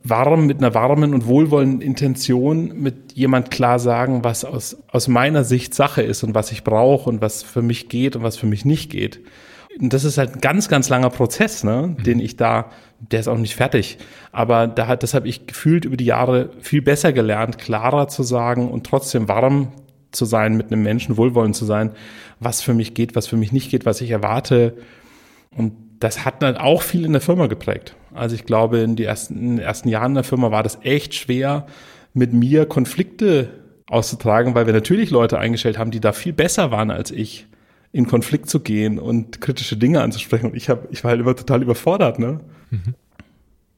[0.03, 5.43] warm, mit einer warmen und wohlwollenden Intention mit jemand klar sagen, was aus, aus meiner
[5.43, 8.47] Sicht Sache ist und was ich brauche und was für mich geht und was für
[8.47, 9.21] mich nicht geht
[9.80, 12.03] das ist halt ein ganz, ganz langer Prozess, ne, mhm.
[12.03, 12.69] den ich da,
[12.99, 13.97] der ist auch nicht fertig.
[14.32, 18.24] Aber da hat, das habe ich gefühlt über die Jahre viel besser gelernt, klarer zu
[18.24, 19.71] sagen und trotzdem warm
[20.11, 21.91] zu sein, mit einem Menschen wohlwollend zu sein,
[22.39, 24.78] was für mich geht, was für mich nicht geht, was ich erwarte.
[25.55, 27.95] Und das hat dann auch viel in der Firma geprägt.
[28.13, 31.15] Also ich glaube, in, die ersten, in den ersten Jahren der Firma war das echt
[31.15, 31.65] schwer,
[32.13, 33.49] mit mir Konflikte
[33.88, 37.47] auszutragen, weil wir natürlich Leute eingestellt haben, die da viel besser waren als ich
[37.93, 40.47] in Konflikt zu gehen und kritische Dinge anzusprechen.
[40.47, 42.41] Und ich habe, ich war halt immer total überfordert, ne?
[42.71, 42.95] Mhm.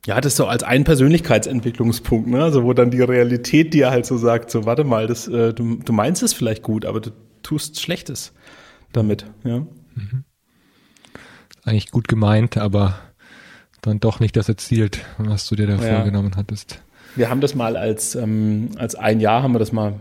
[0.06, 2.42] Ja, das ist so als ein Persönlichkeitsentwicklungspunkt, ne?
[2.42, 5.76] Also wo dann die Realität dir halt so sagt, so warte mal, das, äh, du,
[5.76, 7.12] du meinst es vielleicht gut, aber du
[7.44, 8.34] tust Schlechtes
[8.94, 9.60] damit, ja.
[9.60, 10.24] Mhm.
[11.66, 12.98] Eigentlich gut gemeint, aber
[13.82, 15.96] dann doch nicht das erzielt, was du dir da ja.
[15.98, 16.82] vorgenommen hattest.
[17.18, 20.00] Wir haben das mal als, ähm, als ein Jahr haben wir das mal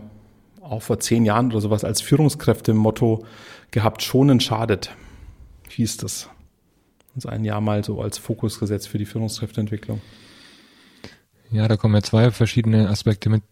[0.61, 3.25] auch vor zehn Jahren oder sowas als Führungskräfte-Motto
[3.71, 4.95] gehabt, schonen schadet,
[5.69, 6.29] hieß das.
[7.13, 10.01] Uns ein Jahr mal so als Fokus gesetzt für die Führungskräfteentwicklung.
[11.51, 13.43] Ja, da kommen ja zwei verschiedene Aspekte mit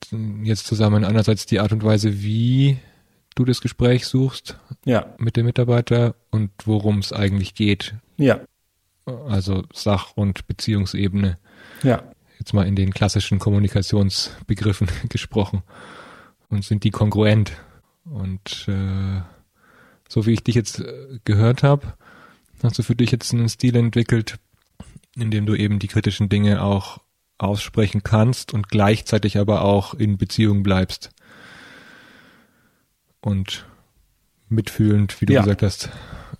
[0.44, 1.06] jetzt zusammen.
[1.06, 2.78] Einerseits die Art und Weise, wie
[3.36, 5.14] du das Gespräch suchst ja.
[5.18, 7.96] mit dem Mitarbeiter und worum es eigentlich geht.
[8.18, 8.42] Ja.
[9.06, 11.38] Also Sach- und Beziehungsebene.
[11.82, 12.04] Ja.
[12.40, 15.64] jetzt mal in den klassischen Kommunikationsbegriffen gesprochen
[16.50, 17.54] und sind die kongruent.
[18.06, 19.22] Und äh,
[20.14, 21.94] so wie ich dich jetzt äh, gehört habe,
[22.62, 24.38] hast du für dich jetzt einen Stil entwickelt,
[25.16, 27.00] in dem du eben die kritischen Dinge auch
[27.40, 31.10] aussprechen kannst und gleichzeitig aber auch in Beziehung bleibst.
[33.22, 33.66] Und
[34.50, 35.42] mitfühlend, wie du ja.
[35.42, 35.90] gesagt hast,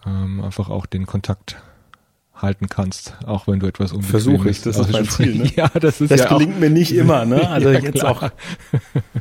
[0.06, 1.58] ähm, einfach auch den Kontakt
[2.36, 5.36] halten kannst, auch wenn du etwas unbequem Versuche ich, das ist mein Ziel.
[5.36, 5.52] Ne?
[5.56, 6.60] ja, das ist das ja gelingt auch.
[6.60, 7.50] mir nicht immer, ne?
[7.50, 8.12] Also ja, jetzt klar.
[8.12, 8.30] auch,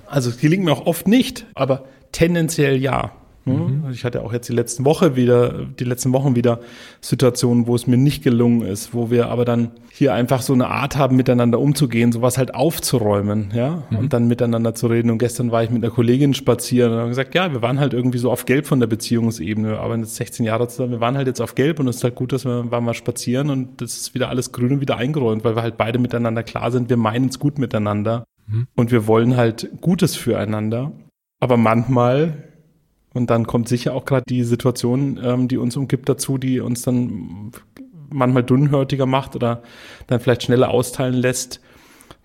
[0.06, 3.12] also es gelingt mir auch oft nicht, aber tendenziell ja.
[3.44, 3.88] Mhm.
[3.92, 6.60] Ich hatte auch jetzt die letzten Woche wieder, die letzten Wochen wieder
[7.00, 10.68] Situationen, wo es mir nicht gelungen ist, wo wir aber dann hier einfach so eine
[10.68, 13.98] Art haben, miteinander umzugehen, sowas halt aufzuräumen, ja, mhm.
[13.98, 15.10] und dann miteinander zu reden.
[15.10, 17.92] Und gestern war ich mit einer Kollegin spazieren und haben gesagt, ja, wir waren halt
[17.92, 21.16] irgendwie so auf Gelb von der Beziehungsebene, wir arbeiten jetzt 16 Jahre zusammen, wir waren
[21.16, 23.80] halt jetzt auf Gelb und es ist halt gut, dass wir waren mal spazieren und
[23.80, 26.88] das ist wieder alles grün und wieder eingeräumt, weil wir halt beide miteinander klar sind,
[26.88, 28.68] wir meinen es gut miteinander mhm.
[28.76, 30.92] und wir wollen halt Gutes füreinander.
[31.40, 32.51] Aber manchmal
[33.14, 36.82] und dann kommt sicher auch gerade die Situation, ähm, die uns umgibt, dazu, die uns
[36.82, 37.52] dann
[38.10, 39.62] manchmal dünnhörtiger macht oder
[40.06, 41.60] dann vielleicht schneller austeilen lässt.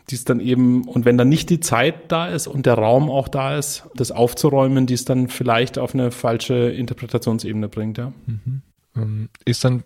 [0.09, 3.09] Die ist dann eben, und wenn dann nicht die Zeit da ist und der Raum
[3.09, 8.13] auch da ist, das aufzuräumen, die es dann vielleicht auf eine falsche Interpretationsebene bringt, ja.
[8.25, 8.61] Mhm.
[8.95, 9.83] Ähm, ist dann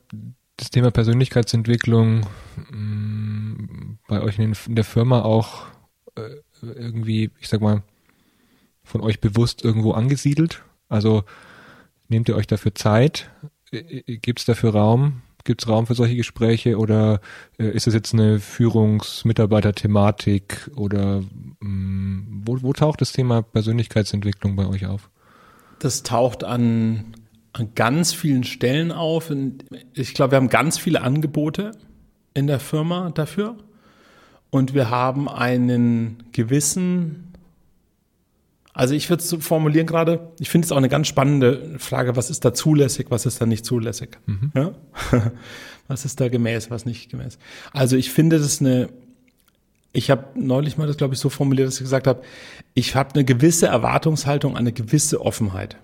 [0.58, 2.28] das Thema Persönlichkeitsentwicklung
[2.70, 5.66] mm, bei euch in der Firma auch
[6.16, 6.22] äh,
[6.62, 7.82] irgendwie, ich sag mal,
[8.84, 10.64] von euch bewusst irgendwo angesiedelt?
[10.92, 11.24] Also
[12.10, 13.30] nehmt ihr euch dafür Zeit?
[13.72, 15.22] Gibt es dafür Raum?
[15.46, 17.22] Gibt es Raum für solche Gespräche oder
[17.58, 21.24] äh, ist es jetzt eine Führungsmitarbeiter-Thematik oder
[21.62, 25.10] mh, mm, wo, wo taucht das Thema Persönlichkeitsentwicklung bei euch auf?
[25.80, 27.16] Das taucht an,
[27.54, 29.34] an ganz vielen Stellen auf.
[29.94, 31.72] Ich glaube, wir haben ganz viele Angebote
[32.34, 33.58] in der Firma dafür
[34.52, 37.31] und wir haben einen gewissen
[38.74, 42.16] also ich würde es so formulieren gerade, ich finde es auch eine ganz spannende Frage,
[42.16, 44.18] was ist da zulässig, was ist da nicht zulässig?
[44.26, 44.52] Mhm.
[44.56, 44.72] Ja?
[45.88, 47.38] was ist da gemäß, was nicht gemäß?
[47.74, 48.90] Also ich finde das eine,
[49.94, 52.22] ich habe neulich mal das, glaube ich, so formuliert, dass ich gesagt habe,
[52.74, 55.76] ich habe eine gewisse Erwartungshaltung eine gewisse Offenheit.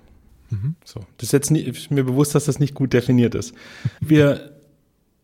[0.50, 0.76] Mhm.
[0.86, 3.54] So, das ist jetzt nicht, ist mir bewusst, dass das nicht gut definiert ist.
[4.00, 4.52] Wir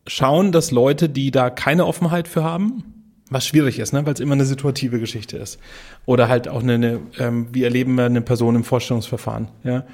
[0.06, 2.93] schauen, dass Leute, die da keine Offenheit für haben,
[3.30, 4.04] was schwierig ist, ne?
[4.04, 5.58] weil es immer eine situative Geschichte ist.
[6.06, 9.48] Oder halt auch eine, eine ähm, wie erleben wir eine Person im Vorstellungsverfahren.
[9.62, 9.84] Ja?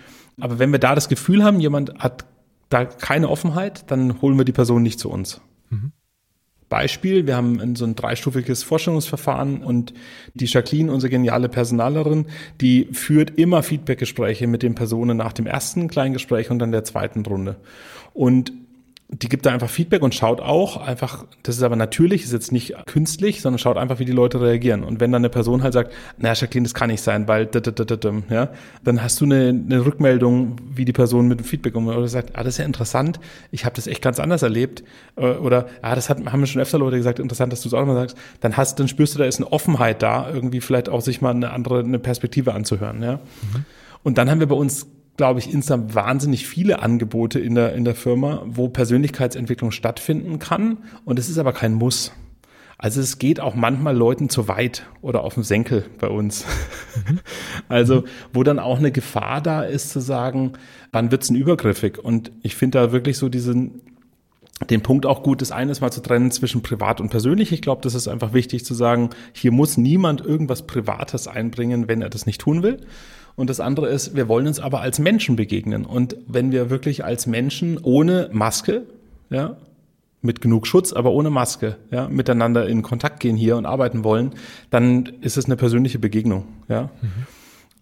[0.40, 2.24] Aber wenn wir da das Gefühl haben, jemand hat
[2.68, 5.40] da keine Offenheit, dann holen wir die Person nicht zu uns.
[5.70, 5.92] Mhm.
[6.68, 9.92] Beispiel, wir haben so ein dreistufiges Vorstellungsverfahren und
[10.34, 12.26] die Jacqueline, unsere geniale Personalerin,
[12.60, 16.84] die führt immer Feedbackgespräche mit den Personen nach dem ersten kleinen Gespräch und dann der
[16.84, 17.56] zweiten Runde.
[18.14, 18.52] Und
[19.12, 22.52] die gibt da einfach Feedback und schaut auch einfach, das ist aber natürlich, ist jetzt
[22.52, 24.84] nicht künstlich, sondern schaut einfach, wie die Leute reagieren.
[24.84, 27.48] Und wenn dann eine Person halt sagt, na Jacqueline, das kann nicht sein, weil
[28.30, 28.48] ja,
[28.84, 32.36] dann hast du eine, eine Rückmeldung, wie die Person mit dem Feedback umgeht oder sagt,
[32.36, 33.18] ah, das ist ja interessant,
[33.50, 34.84] ich habe das echt ganz anders erlebt
[35.16, 37.74] äh, oder ah, das hat, haben mir schon öfter Leute gesagt, interessant, dass du es
[37.74, 40.88] auch mal sagst, dann hast, dann spürst du, da ist eine Offenheit da, irgendwie vielleicht
[40.88, 43.14] auch sich mal eine andere, eine Perspektive anzuhören, ja.
[43.14, 43.64] Mhm.
[44.02, 44.86] Und dann haben wir bei uns
[45.16, 50.78] glaube ich, insgesamt wahnsinnig viele Angebote in der, in der Firma, wo Persönlichkeitsentwicklung stattfinden kann.
[51.04, 52.12] Und es ist aber kein Muss.
[52.82, 56.46] Also es geht auch manchmal Leuten zu weit oder auf dem Senkel bei uns.
[57.08, 57.20] Mhm.
[57.68, 60.54] Also wo dann auch eine Gefahr da ist zu sagen,
[60.90, 61.98] wann wird's denn übergriffig?
[61.98, 63.82] Und ich finde da wirklich so diesen
[64.68, 67.52] den Punkt auch gut, das eine ist mal zu trennen zwischen privat und persönlich.
[67.52, 72.02] Ich glaube, das ist einfach wichtig zu sagen, hier muss niemand irgendwas Privates einbringen, wenn
[72.02, 72.80] er das nicht tun will.
[73.36, 75.84] Und das andere ist, wir wollen uns aber als Menschen begegnen.
[75.84, 78.82] Und wenn wir wirklich als Menschen ohne Maske,
[79.30, 79.56] ja,
[80.22, 84.32] mit genug Schutz, aber ohne Maske, ja, miteinander in Kontakt gehen hier und arbeiten wollen,
[84.68, 86.90] dann ist es eine persönliche Begegnung, ja.
[87.00, 87.26] Mhm.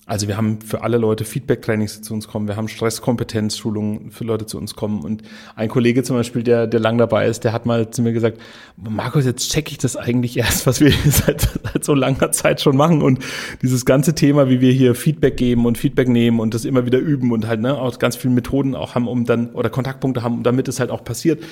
[0.08, 2.48] Also wir haben für alle Leute Feedback-Trainings, die zu uns kommen.
[2.48, 5.04] Wir haben Stresskompetenzschulungen für Leute zu uns kommen.
[5.04, 5.22] Und
[5.54, 8.40] ein Kollege zum Beispiel, der, der lang dabei ist, der hat mal zu mir gesagt,
[8.76, 12.74] Markus, jetzt checke ich das eigentlich erst, was wir seit, seit so langer Zeit schon
[12.74, 13.02] machen.
[13.02, 13.18] Und
[13.60, 16.98] dieses ganze Thema, wie wir hier Feedback geben und Feedback nehmen und das immer wieder
[16.98, 20.42] üben und halt ne, auch ganz viele Methoden auch haben, um dann, oder Kontaktpunkte haben,
[20.42, 21.42] damit es halt auch passiert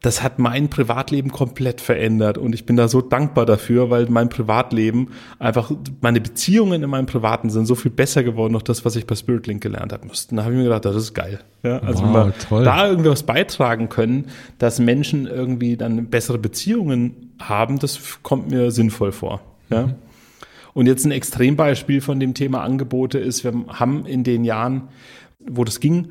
[0.00, 4.28] das hat mein Privatleben komplett verändert und ich bin da so dankbar dafür, weil mein
[4.28, 8.94] Privatleben einfach, meine Beziehungen in meinem Privaten sind so viel besser geworden, noch das, was
[8.94, 10.06] ich bei SpiritLink gelernt habe.
[10.30, 11.40] Da habe ich mir gedacht, das ist geil.
[11.64, 12.64] Ja, also wow, wenn wir toll.
[12.64, 14.26] da irgendwie was beitragen können,
[14.58, 19.40] dass Menschen irgendwie dann bessere Beziehungen haben, das kommt mir sinnvoll vor.
[19.70, 19.88] Ja.
[19.88, 19.94] Mhm.
[20.74, 24.88] Und jetzt ein Extrembeispiel von dem Thema Angebote ist, wir haben in den Jahren,
[25.40, 26.08] wo das ging,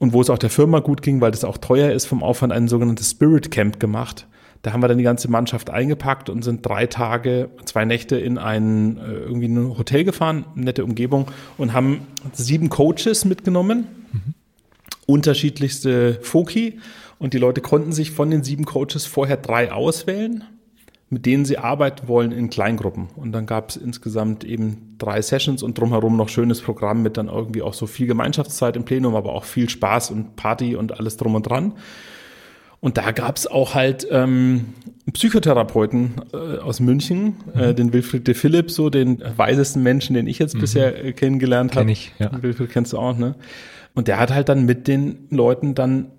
[0.00, 2.52] und wo es auch der Firma gut ging, weil das auch teuer ist vom Aufwand,
[2.52, 4.26] ein sogenanntes Spirit Camp gemacht.
[4.62, 8.38] Da haben wir dann die ganze Mannschaft eingepackt und sind drei Tage, zwei Nächte in
[8.38, 14.34] ein äh, irgendwie ein Hotel gefahren, nette Umgebung und haben sieben Coaches mitgenommen, mhm.
[15.06, 16.80] unterschiedlichste Foki
[17.18, 20.44] und die Leute konnten sich von den sieben Coaches vorher drei auswählen
[21.10, 23.08] mit denen sie arbeiten wollen in Kleingruppen.
[23.16, 27.26] Und dann gab es insgesamt eben drei Sessions und drumherum noch schönes Programm mit dann
[27.26, 31.16] irgendwie auch so viel Gemeinschaftszeit im Plenum, aber auch viel Spaß und Party und alles
[31.16, 31.74] drum und dran.
[32.78, 34.66] Und da gab es auch halt ähm,
[35.12, 37.76] Psychotherapeuten äh, aus München, äh, mhm.
[37.76, 40.60] den Wilfried de Philipp, so den weisesten Menschen, den ich jetzt mhm.
[40.60, 41.86] bisher äh, kennengelernt habe.
[41.86, 42.30] Kenn ich, ja.
[42.40, 43.34] Wilfried kennst du auch, ne?
[43.94, 46.12] Und der hat halt dann mit den Leuten dann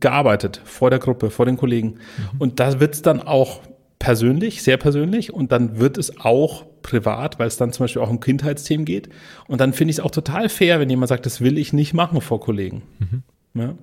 [0.00, 1.88] gearbeitet, vor der Gruppe, vor den Kollegen.
[1.88, 2.40] Mhm.
[2.40, 3.60] Und da wird's dann auch
[4.00, 8.10] persönlich, sehr persönlich und dann wird es auch privat, weil es dann zum Beispiel auch
[8.10, 9.10] um Kindheitsthemen geht.
[9.46, 11.94] Und dann finde ich es auch total fair, wenn jemand sagt, das will ich nicht
[11.94, 12.82] machen vor Kollegen.
[12.98, 13.22] Mhm.
[13.54, 13.74] Ja?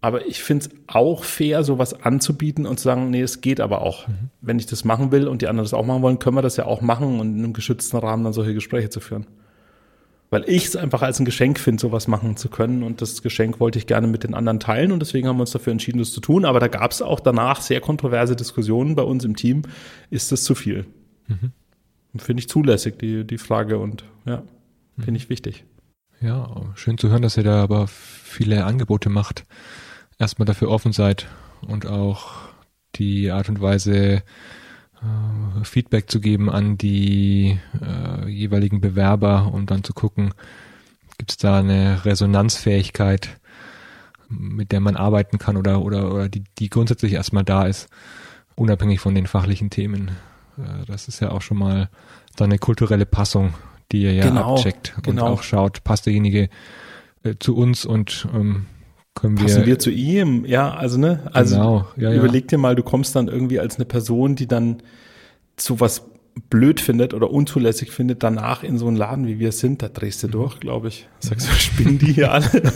[0.00, 3.82] Aber ich finde es auch fair, sowas anzubieten und zu sagen, nee, es geht aber
[3.82, 4.06] auch.
[4.06, 4.30] Mhm.
[4.40, 6.56] Wenn ich das machen will und die anderen das auch machen wollen, können wir das
[6.56, 9.26] ja auch machen und in einem geschützten Rahmen dann solche Gespräche zu führen
[10.34, 12.82] weil ich es einfach als ein Geschenk finde, sowas machen zu können.
[12.82, 15.52] Und das Geschenk wollte ich gerne mit den anderen teilen und deswegen haben wir uns
[15.52, 16.44] dafür entschieden, das zu tun.
[16.44, 19.62] Aber da gab es auch danach sehr kontroverse Diskussionen bei uns im Team.
[20.10, 20.86] Ist das zu viel?
[21.28, 21.52] Mhm.
[22.16, 24.42] Finde ich zulässig, die, die Frage und ja,
[24.96, 25.16] finde mhm.
[25.18, 25.66] ich wichtig.
[26.20, 29.44] Ja, schön zu hören, dass ihr da aber viele Angebote macht.
[30.18, 31.28] Erstmal dafür offen seid
[31.60, 32.32] und auch
[32.96, 34.24] die Art und Weise,
[35.04, 40.34] äh, Feedback zu geben an die äh, jeweiligen Bewerber und dann zu gucken,
[41.18, 43.38] gibt es da eine Resonanzfähigkeit,
[44.28, 47.88] mit der man arbeiten kann oder, oder, oder die, die grundsätzlich erstmal da ist,
[48.56, 50.12] unabhängig von den fachlichen Themen.
[50.58, 51.88] Äh, das ist ja auch schon mal
[52.36, 53.54] so eine kulturelle Passung,
[53.92, 55.26] die ihr ja genau, abcheckt und genau.
[55.26, 56.48] auch schaut, passt derjenige
[57.22, 58.66] äh, zu uns und ähm,
[59.14, 62.16] können Passen wir, wir zu ihm, ja, also ne, also genau, ja, ja.
[62.16, 64.82] überleg dir mal, du kommst dann irgendwie als eine Person, die dann
[65.56, 66.02] zu was
[66.50, 70.22] blöd findet oder unzulässig findet, danach in so einen Laden, wie wir sind, da drehst
[70.22, 71.08] du durch, glaube ich.
[71.20, 72.50] Sagst du, spinnen die hier alle?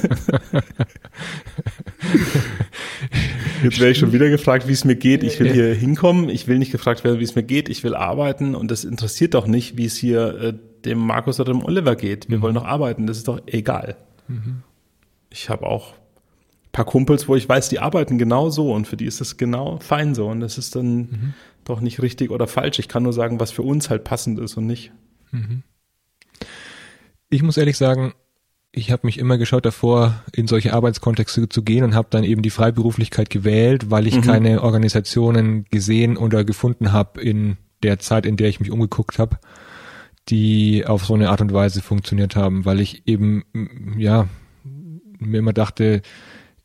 [3.63, 5.25] Jetzt werde ich schon wieder gefragt, wie es mir geht.
[5.25, 6.29] Ich will hier hinkommen.
[6.29, 7.69] Ich will nicht gefragt werden, wie es mir geht.
[7.69, 8.55] Ich will arbeiten.
[8.55, 12.31] Und das interessiert doch nicht, wie es hier äh, dem Markus oder dem Oliver geht.
[12.31, 12.43] Wir mhm.
[12.43, 13.09] wollen doch arbeiten.
[13.09, 13.97] Das ist doch egal.
[14.29, 14.63] Mhm.
[15.31, 15.95] Ich habe auch
[16.79, 19.79] paar Kumpels, wo ich weiß, die arbeiten genau so und für die ist das genau
[19.81, 21.35] fein so und das ist dann mhm.
[21.65, 22.79] doch nicht richtig oder falsch.
[22.79, 24.93] Ich kann nur sagen, was für uns halt passend ist und nicht.
[25.33, 25.65] Mhm.
[27.31, 28.15] Ich muss ehrlich sagen,
[28.71, 32.43] ich habe mich immer geschaut davor, in solche Arbeitskontexte zu gehen und habe dann eben
[32.43, 34.23] die Freiberuflichkeit gewählt, weil ich mhm.
[34.23, 39.39] keine Organisationen gesehen oder gefunden habe in der Zeit, in der ich mich umgeguckt habe,
[40.29, 43.43] die auf so eine Art und Weise funktioniert haben, weil ich eben
[43.99, 44.29] ja
[45.19, 46.03] mir immer dachte,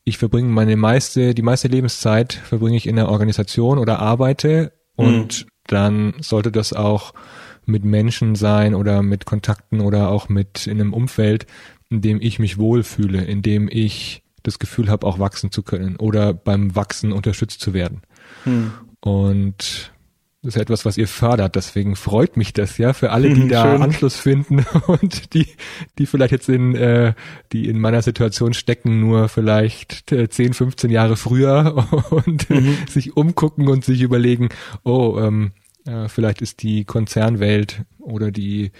[0.05, 5.45] ich verbringe meine meiste, die meiste Lebenszeit verbringe ich in der Organisation oder arbeite und
[5.45, 5.49] mhm.
[5.67, 7.13] dann sollte das auch
[7.65, 11.45] mit Menschen sein oder mit Kontakten oder auch mit in einem Umfeld,
[11.89, 15.95] in dem ich mich wohlfühle, in dem ich das Gefühl habe, auch wachsen zu können
[15.95, 18.01] oder beim Wachsen unterstützt zu werden.
[18.43, 18.73] Mhm.
[18.99, 19.92] Und
[20.43, 21.55] das ist etwas, was ihr fördert.
[21.55, 23.81] Deswegen freut mich das ja für alle, die da Schön.
[23.81, 25.47] Anschluss finden und die,
[25.97, 27.13] die vielleicht jetzt in, äh,
[27.53, 32.75] die in meiner Situation stecken, nur vielleicht äh, 10, 15 Jahre früher und mhm.
[32.89, 34.49] sich umgucken und sich überlegen,
[34.83, 35.53] oh, ähm,
[35.85, 38.73] äh, vielleicht ist die Konzernwelt oder die,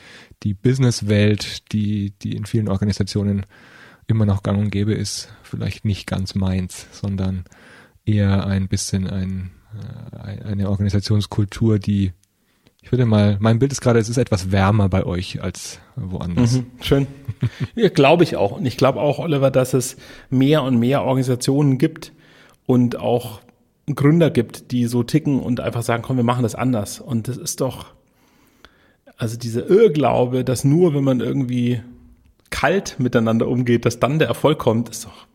[0.43, 3.45] die Businesswelt, die, die in vielen Organisationen
[4.07, 7.45] immer noch gang und gäbe ist, vielleicht nicht ganz meins, sondern
[8.05, 9.62] eher ein bisschen ein äh,
[10.43, 12.13] eine Organisationskultur, die
[12.83, 16.57] ich würde mal, mein Bild ist gerade, es ist etwas wärmer bei euch als woanders.
[16.57, 17.07] Mhm, schön.
[17.75, 18.51] Ja, glaube ich auch.
[18.51, 19.95] Und ich glaube auch, Oliver, dass es
[20.29, 22.11] mehr und mehr Organisationen gibt
[22.65, 23.41] und auch
[23.93, 26.99] Gründer gibt, die so ticken und einfach sagen, komm, wir machen das anders.
[26.99, 27.93] Und das ist doch,
[29.17, 31.81] also dieser Irrglaube, dass nur wenn man irgendwie
[32.49, 35.27] kalt miteinander umgeht, dass dann der Erfolg kommt, ist doch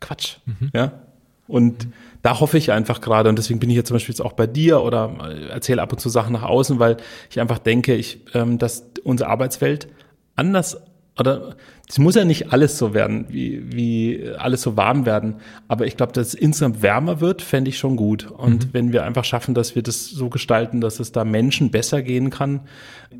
[0.00, 0.38] Quatsch.
[0.46, 0.70] Mhm.
[0.72, 1.02] Ja.
[1.48, 1.92] Und mhm
[2.22, 4.46] da hoffe ich einfach gerade und deswegen bin ich jetzt zum Beispiel jetzt auch bei
[4.46, 5.16] dir oder
[5.50, 6.96] erzähle ab und zu Sachen nach außen, weil
[7.30, 9.88] ich einfach denke, ich, ähm, dass unsere Arbeitswelt
[10.34, 10.78] anders
[11.18, 11.56] oder
[11.88, 15.96] es muss ja nicht alles so werden, wie, wie alles so warm werden, aber ich
[15.96, 18.30] glaube, dass es insgesamt wärmer wird, fände ich schon gut.
[18.30, 18.68] Und mhm.
[18.72, 22.30] wenn wir einfach schaffen, dass wir das so gestalten, dass es da Menschen besser gehen
[22.30, 22.60] kann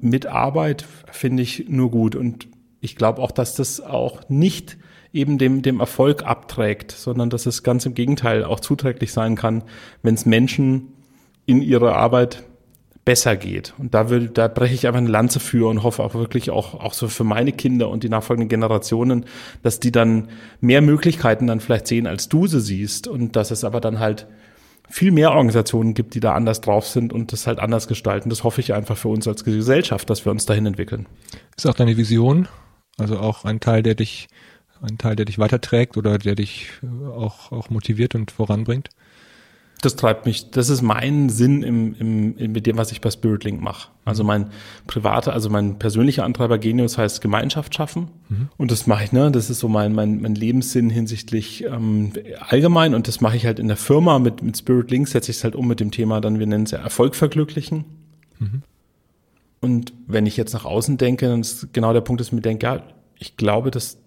[0.01, 2.15] mit Arbeit, finde ich nur gut.
[2.15, 2.47] Und
[2.81, 4.77] ich glaube auch, dass das auch nicht
[5.19, 9.65] eben dem, dem Erfolg abträgt, sondern dass es ganz im Gegenteil auch zuträglich sein kann,
[10.03, 10.93] wenn es Menschen
[11.47, 12.45] in ihrer Arbeit
[13.05, 13.73] besser geht.
[13.79, 16.75] Und da will, da breche ich einfach eine Lanze für und hoffe auch wirklich auch,
[16.75, 19.25] auch so für meine Kinder und die nachfolgenden Generationen,
[19.63, 20.29] dass die dann
[20.61, 24.27] mehr Möglichkeiten dann vielleicht sehen, als du sie siehst und dass es aber dann halt
[24.91, 28.31] viel mehr Organisationen gibt, die da anders drauf sind und das halt anders gestalten.
[28.31, 31.07] Das hoffe ich einfach für uns als Gesellschaft, dass wir uns dahin entwickeln.
[31.57, 32.47] Ist auch deine Vision,
[32.99, 34.29] also auch ein Teil, der dich,
[34.83, 36.71] ein Teil, der dich weiterträgt oder der dich
[37.07, 38.91] auch, auch motiviert und voranbringt?
[39.81, 43.11] das treibt mich, das ist mein Sinn im, im, im, mit dem, was ich bei
[43.11, 43.91] Spirit Link mache.
[44.05, 44.51] Also mein
[44.87, 48.09] privater, also mein persönlicher Antreiber Genius heißt Gemeinschaft schaffen.
[48.29, 48.49] Mhm.
[48.57, 49.31] Und das mache ich, ne?
[49.31, 52.13] Das ist so mein, mein, mein Lebenssinn hinsichtlich ähm,
[52.49, 52.95] allgemein.
[52.95, 55.45] Und das mache ich halt in der Firma mit, mit Spirit Link, setze ich es
[55.45, 57.85] halt um mit dem Thema, dann wir nennen es ja Erfolg verglücklichen.
[58.41, 58.63] Mhm.
[59.61, 62.41] Und wenn ich jetzt nach außen denke, dann ist genau der Punkt, dass ich mir
[62.41, 62.83] denke, ja,
[63.19, 63.99] ich glaube, dass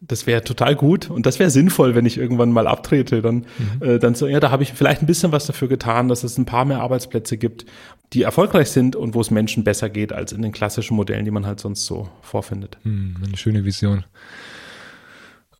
[0.00, 3.22] das wäre total gut und das wäre sinnvoll, wenn ich irgendwann mal abtrete.
[3.22, 3.82] Dann, mhm.
[3.82, 6.38] äh, dann so, ja, da habe ich vielleicht ein bisschen was dafür getan, dass es
[6.38, 7.66] ein paar mehr Arbeitsplätze gibt,
[8.12, 11.30] die erfolgreich sind und wo es Menschen besser geht als in den klassischen Modellen, die
[11.30, 12.78] man halt sonst so vorfindet.
[12.84, 14.04] Mhm, eine schöne Vision.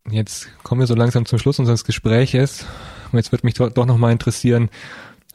[0.09, 2.65] Jetzt kommen wir so langsam zum Schluss unseres Gespräches.
[3.11, 4.69] Und jetzt würde mich doch, doch noch mal interessieren,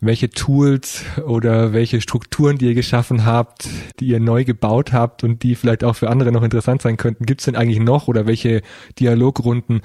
[0.02, 5.44] welche Tools oder welche Strukturen, die ihr geschaffen habt, die ihr neu gebaut habt und
[5.44, 8.64] die vielleicht auch für andere noch interessant sein könnten, gibt's denn eigentlich noch oder welche
[9.00, 9.82] Dialogrunden?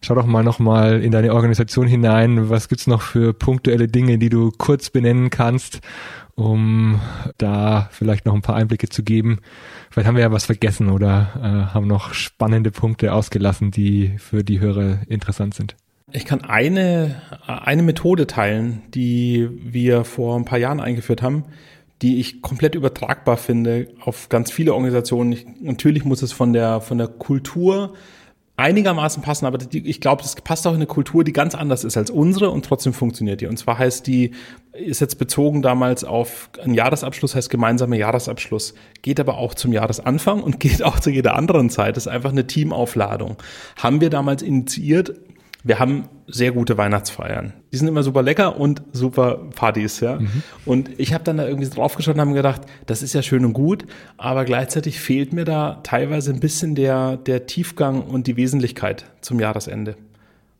[0.00, 2.48] Schau doch mal nochmal in deine Organisation hinein.
[2.48, 5.80] Was gibt's noch für punktuelle Dinge, die du kurz benennen kannst,
[6.34, 7.00] um
[7.36, 9.40] da vielleicht noch ein paar Einblicke zu geben?
[9.90, 14.44] Vielleicht haben wir ja was vergessen oder äh, haben noch spannende Punkte ausgelassen, die für
[14.44, 15.76] die Hörer interessant sind.
[16.12, 21.44] Ich kann eine, eine Methode teilen, die wir vor ein paar Jahren eingeführt haben,
[22.00, 25.32] die ich komplett übertragbar finde auf ganz viele Organisationen.
[25.32, 27.92] Ich, natürlich muss es von der, von der Kultur
[28.56, 31.84] einigermaßen passen, aber die, ich glaube, das passt auch in eine Kultur, die ganz anders
[31.84, 33.46] ist als unsere und trotzdem funktioniert die.
[33.46, 34.32] Und zwar heißt die,
[34.72, 40.42] ist jetzt bezogen damals auf einen Jahresabschluss, heißt gemeinsamer Jahresabschluss, geht aber auch zum Jahresanfang
[40.42, 41.96] und geht auch zu jeder anderen Zeit.
[41.96, 43.36] Das ist einfach eine Teamaufladung.
[43.76, 45.14] Haben wir damals initiiert
[45.68, 47.52] wir haben sehr gute Weihnachtsfeiern.
[47.72, 50.18] Die sind immer super lecker und super Partys, ja.
[50.18, 50.42] Mhm.
[50.64, 53.52] Und ich habe dann da irgendwie draufgeschaut und habe gedacht, das ist ja schön und
[53.52, 53.84] gut,
[54.16, 59.40] aber gleichzeitig fehlt mir da teilweise ein bisschen der, der Tiefgang und die Wesentlichkeit zum
[59.40, 59.96] Jahresende.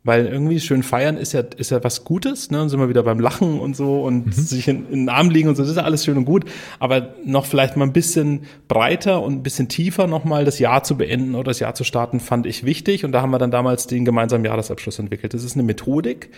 [0.09, 2.63] Weil irgendwie schön feiern ist ja, ist ja was Gutes, ne?
[2.63, 4.33] Und sind wir wieder beim Lachen und so und mhm.
[4.33, 6.47] sich in, in, den Arm liegen und so, das ist ja alles schön und gut.
[6.79, 10.97] Aber noch vielleicht mal ein bisschen breiter und ein bisschen tiefer nochmal das Jahr zu
[10.97, 13.05] beenden oder das Jahr zu starten, fand ich wichtig.
[13.05, 15.35] Und da haben wir dann damals den gemeinsamen Jahresabschluss entwickelt.
[15.35, 16.31] Das ist eine Methodik,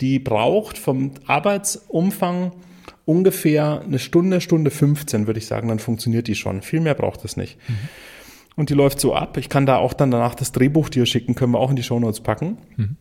[0.00, 2.52] die braucht vom Arbeitsumfang
[3.04, 6.62] ungefähr eine Stunde, Stunde 15, würde ich sagen, dann funktioniert die schon.
[6.62, 7.58] Viel mehr braucht es nicht.
[7.68, 7.76] Mhm.
[8.56, 9.36] Und die läuft so ab.
[9.36, 11.82] Ich kann da auch dann danach das Drehbuch dir schicken, können wir auch in die
[11.82, 12.56] Shownotes packen.
[12.76, 12.96] Mhm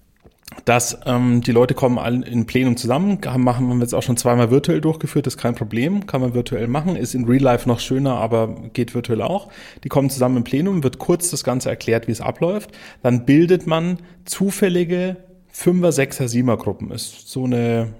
[0.66, 4.18] dass ähm, die Leute kommen alle in Plenum zusammen, haben, machen wir jetzt auch schon
[4.18, 7.80] zweimal virtuell durchgeführt, ist kein Problem, kann man virtuell machen, ist in Real Life noch
[7.80, 9.50] schöner, aber geht virtuell auch.
[9.84, 12.72] Die kommen zusammen im Plenum, wird kurz das Ganze erklärt, wie es abläuft,
[13.04, 15.18] dann bildet man zufällige
[15.48, 16.91] Fünfer, Sechser, Siebener Gruppen.
[16.91, 17.93] Ist so eine,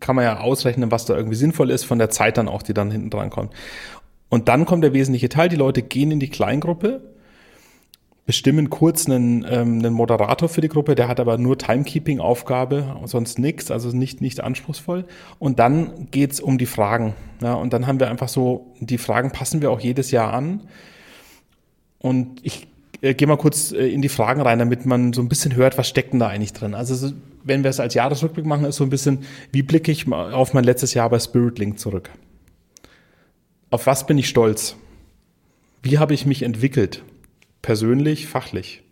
[0.00, 2.74] kann man ja ausrechnen, was da irgendwie sinnvoll ist, von der Zeit dann auch, die
[2.74, 3.52] dann hinten dran kommt.
[4.28, 7.13] Und dann kommt der wesentliche Teil, die Leute gehen in die Kleingruppe,
[8.26, 13.38] bestimmen kurz einen, ähm, einen Moderator für die Gruppe, der hat aber nur Timekeeping-Aufgabe, sonst
[13.38, 15.04] nichts, also nicht, nicht anspruchsvoll.
[15.38, 17.14] Und dann geht's um die Fragen.
[17.42, 20.62] Ja, und dann haben wir einfach so, die Fragen passen wir auch jedes Jahr an.
[21.98, 22.66] Und ich
[23.02, 25.76] äh, gehe mal kurz äh, in die Fragen rein, damit man so ein bisschen hört,
[25.76, 26.74] was steckt denn da eigentlich drin.
[26.74, 27.12] Also so,
[27.42, 29.18] wenn wir es als Jahresrückblick machen, ist so ein bisschen,
[29.52, 32.10] wie blicke ich auf mein letztes Jahr bei Spirit Link zurück?
[33.70, 34.76] Auf was bin ich stolz?
[35.82, 37.02] Wie habe ich mich entwickelt?
[37.64, 38.82] Persönlich, fachlich?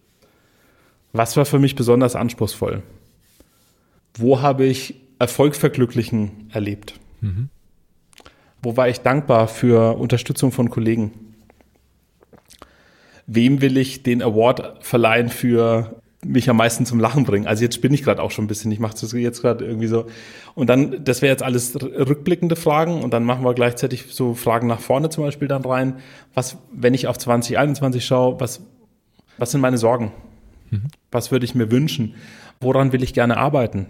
[1.12, 2.82] Was war für mich besonders anspruchsvoll?
[4.14, 6.98] Wo habe ich Erfolgverglücklichen erlebt?
[7.20, 7.50] Mhm.
[8.62, 11.34] Wo war ich dankbar für Unterstützung von Kollegen?
[13.26, 17.46] Wem will ich den Award verleihen für mich am meisten zum Lachen bringen?
[17.46, 19.88] Also jetzt bin ich gerade auch schon ein bisschen, ich mache das jetzt gerade irgendwie
[19.88, 20.06] so.
[20.54, 24.66] Und dann, das wäre jetzt alles rückblickende Fragen und dann machen wir gleichzeitig so Fragen
[24.66, 25.96] nach vorne zum Beispiel dann rein.
[26.34, 28.62] Was, wenn ich auf 2021 schaue, was,
[29.38, 30.12] was sind meine Sorgen?
[30.70, 30.84] Mhm.
[31.10, 32.14] Was würde ich mir wünschen?
[32.62, 33.86] Woran will ich gerne arbeiten?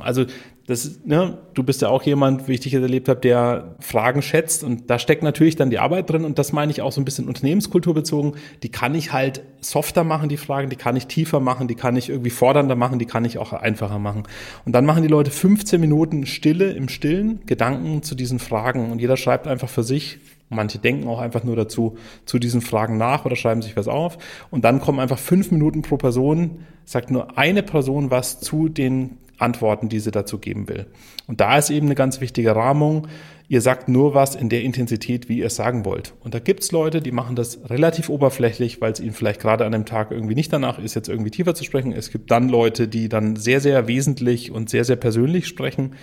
[0.00, 0.24] Also,
[0.66, 4.22] das, ne, du bist ja auch jemand, wie ich dich jetzt erlebt habe, der Fragen
[4.22, 7.00] schätzt und da steckt natürlich dann die Arbeit drin und das meine ich auch so
[7.00, 8.34] ein bisschen unternehmenskulturbezogen.
[8.62, 11.96] Die kann ich halt softer machen, die Fragen, die kann ich tiefer machen, die kann
[11.96, 14.24] ich irgendwie fordernder machen, die kann ich auch einfacher machen.
[14.64, 19.00] Und dann machen die Leute 15 Minuten Stille im Stillen, Gedanken zu diesen Fragen und
[19.00, 20.18] jeder schreibt einfach für sich,
[20.48, 24.18] Manche denken auch einfach nur dazu, zu diesen Fragen nach oder schreiben sich was auf.
[24.50, 29.18] Und dann kommen einfach fünf Minuten pro Person, sagt nur eine Person was zu den
[29.38, 30.86] Antworten, die sie dazu geben will.
[31.26, 33.08] Und da ist eben eine ganz wichtige Rahmung.
[33.48, 36.14] Ihr sagt nur was in der Intensität, wie ihr es sagen wollt.
[36.20, 39.72] Und da gibt's Leute, die machen das relativ oberflächlich, weil es ihnen vielleicht gerade an
[39.72, 41.92] dem Tag irgendwie nicht danach ist, jetzt irgendwie tiefer zu sprechen.
[41.92, 45.94] Es gibt dann Leute, die dann sehr, sehr wesentlich und sehr, sehr persönlich sprechen.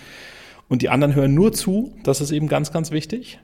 [0.69, 1.93] Und die anderen hören nur zu.
[2.03, 3.39] Das ist eben ganz, ganz wichtig,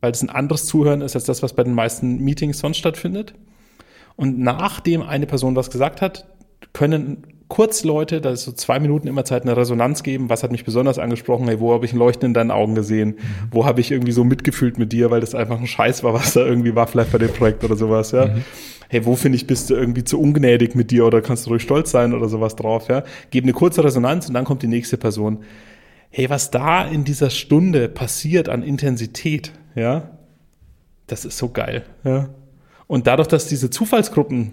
[0.00, 3.34] weil es ein anderes Zuhören ist als das, was bei den meisten Meetings sonst stattfindet.
[4.16, 6.26] Und nachdem eine Person was gesagt hat,
[6.72, 10.30] können kurz Leute, da ist so zwei Minuten immer Zeit, eine Resonanz geben.
[10.30, 11.48] Was hat mich besonders angesprochen?
[11.48, 13.08] Hey, wo habe ich ein Leuchten in deinen Augen gesehen?
[13.08, 13.48] Mhm.
[13.50, 16.32] Wo habe ich irgendwie so mitgefühlt mit dir, weil das einfach ein Scheiß war, was
[16.32, 18.26] da irgendwie war, vielleicht bei dem Projekt oder sowas, ja.
[18.26, 18.44] Mhm.
[18.88, 21.62] Hey, wo finde ich, bist du irgendwie zu ungnädig mit dir oder kannst du ruhig
[21.62, 23.02] stolz sein oder sowas drauf, ja.
[23.30, 25.40] Gib eine kurze Resonanz und dann kommt die nächste Person.
[26.10, 30.10] Hey, was da in dieser Stunde passiert an Intensität, ja,
[31.06, 32.28] das ist so geil, ja.
[32.86, 34.52] Und dadurch, dass diese Zufallsgruppen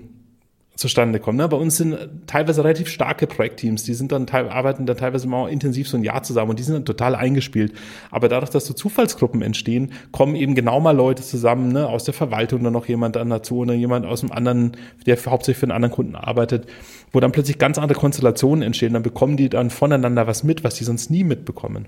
[0.77, 1.37] zustande kommen.
[1.37, 1.47] Ne?
[1.47, 1.97] Bei uns sind
[2.27, 6.23] teilweise relativ starke Projektteams, die sind dann arbeiten dann teilweise mal intensiv so ein Jahr
[6.23, 7.73] zusammen und die sind dann total eingespielt.
[8.11, 11.87] Aber dadurch, dass so Zufallsgruppen entstehen, kommen eben genau mal Leute zusammen, ne?
[11.87, 15.59] aus der Verwaltung dann noch jemand dann dazu oder jemand aus einem anderen, der hauptsächlich
[15.59, 16.67] für einen anderen Kunden arbeitet,
[17.11, 18.93] wo dann plötzlich ganz andere Konstellationen entstehen.
[18.93, 21.87] Dann bekommen die dann voneinander was mit, was die sonst nie mitbekommen.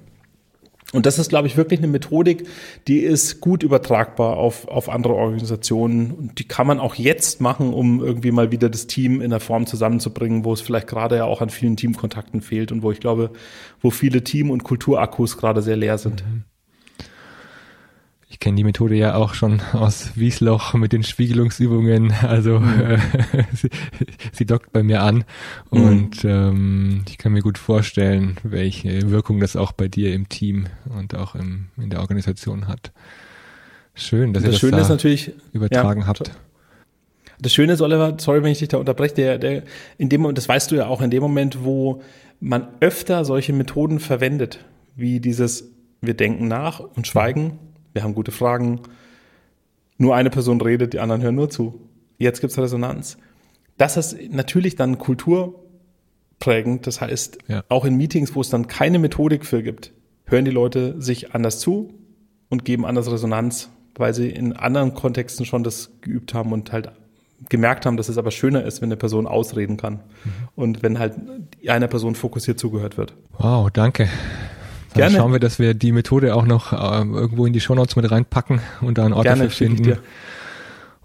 [0.92, 2.48] Und das ist, glaube ich, wirklich eine Methodik,
[2.88, 6.12] die ist gut übertragbar auf, auf andere Organisationen.
[6.12, 9.40] Und die kann man auch jetzt machen, um irgendwie mal wieder das Team in der
[9.40, 13.00] Form zusammenzubringen, wo es vielleicht gerade ja auch an vielen Teamkontakten fehlt und wo ich
[13.00, 13.32] glaube,
[13.82, 16.26] wo viele Team- und Kulturakkus gerade sehr leer sind.
[16.26, 16.44] Mhm.
[18.40, 22.14] Ich kenne die Methode ja auch schon aus Wiesloch mit den Spiegelungsübungen.
[22.14, 22.80] Also mhm.
[22.80, 22.98] äh,
[23.54, 23.70] sie,
[24.32, 25.26] sie, dockt bei mir an
[25.72, 25.84] mhm.
[25.84, 30.68] und ähm, ich kann mir gut vorstellen, welche Wirkung das auch bei dir im Team
[30.98, 32.94] und auch im, in der Organisation hat.
[33.94, 36.32] Schön, dass das ihr das Schöne da ist natürlich, übertragen ja, habt.
[37.42, 39.64] Das Schöne ist, Oliver, sorry, wenn ich dich da unterbreche, der, der,
[39.98, 42.04] in dem, das weißt du ja auch, in dem Moment, wo
[42.40, 44.64] man öfter solche Methoden verwendet,
[44.96, 45.66] wie dieses,
[46.00, 47.60] wir denken nach und schweigen,
[47.94, 48.82] wir haben gute Fragen.
[49.98, 51.82] Nur eine Person redet, die anderen hören nur zu.
[52.18, 53.18] Jetzt gibt es Resonanz.
[53.78, 56.86] Das ist natürlich dann kulturprägend.
[56.86, 57.64] Das heißt, ja.
[57.70, 59.94] auch in Meetings, wo es dann keine Methodik für gibt,
[60.26, 61.94] hören die Leute sich anders zu
[62.50, 66.92] und geben anders Resonanz, weil sie in anderen Kontexten schon das geübt haben und halt
[67.48, 70.32] gemerkt haben, dass es aber schöner ist, wenn eine Person ausreden kann mhm.
[70.56, 71.16] und wenn halt
[71.68, 73.14] einer Person fokussiert zugehört wird.
[73.38, 74.10] Wow, danke.
[74.94, 75.18] Dann Gerne.
[75.18, 78.60] schauen wir, dass wir die Methode auch noch äh, irgendwo in die Shownotes mit reinpacken
[78.82, 79.98] und da einen Ort Gerne, dafür finden.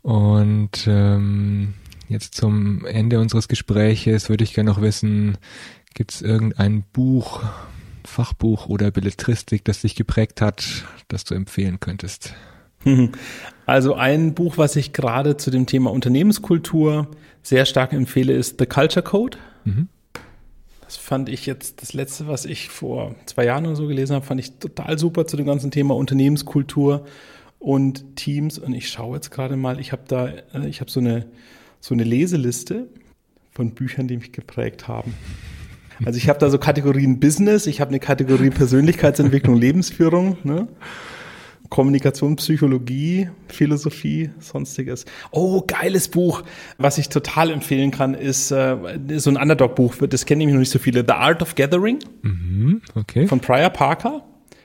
[0.03, 1.74] Und ähm,
[2.09, 5.37] jetzt zum Ende unseres Gespräches würde ich gerne noch wissen,
[5.95, 7.43] gibt es irgendein Buch,
[8.05, 12.35] Fachbuch oder Belletristik, das dich geprägt hat, das du empfehlen könntest?
[13.66, 17.09] Also ein Buch, was ich gerade zu dem Thema Unternehmenskultur
[17.43, 19.39] sehr stark empfehle, ist The Culture Code.
[19.64, 19.89] Mhm.
[20.95, 24.24] Das fand ich jetzt, das letzte, was ich vor zwei Jahren oder so gelesen habe,
[24.24, 27.05] fand ich total super zu dem ganzen Thema Unternehmenskultur
[27.59, 28.61] und Teams.
[28.61, 31.26] Und ich schaue jetzt gerade mal, ich habe da, äh, ich habe so eine,
[31.80, 32.86] so eine Leseliste
[33.51, 35.14] von Büchern, die mich geprägt haben.
[36.05, 40.38] Also ich habe da so Kategorien Business, ich habe eine Kategorie Persönlichkeitsentwicklung, Lebensführung.
[40.45, 40.68] Ne?
[41.71, 45.07] Kommunikation, Psychologie, Philosophie, sonstiges.
[45.31, 46.43] Oh, geiles Buch,
[46.79, 48.77] was ich total empfehlen kann, ist äh,
[49.17, 51.05] so ein Underdog-Buch, das kennen nämlich noch nicht so viele.
[51.07, 53.27] The Art of Gathering mhm, okay.
[53.27, 54.23] von Prior Parker.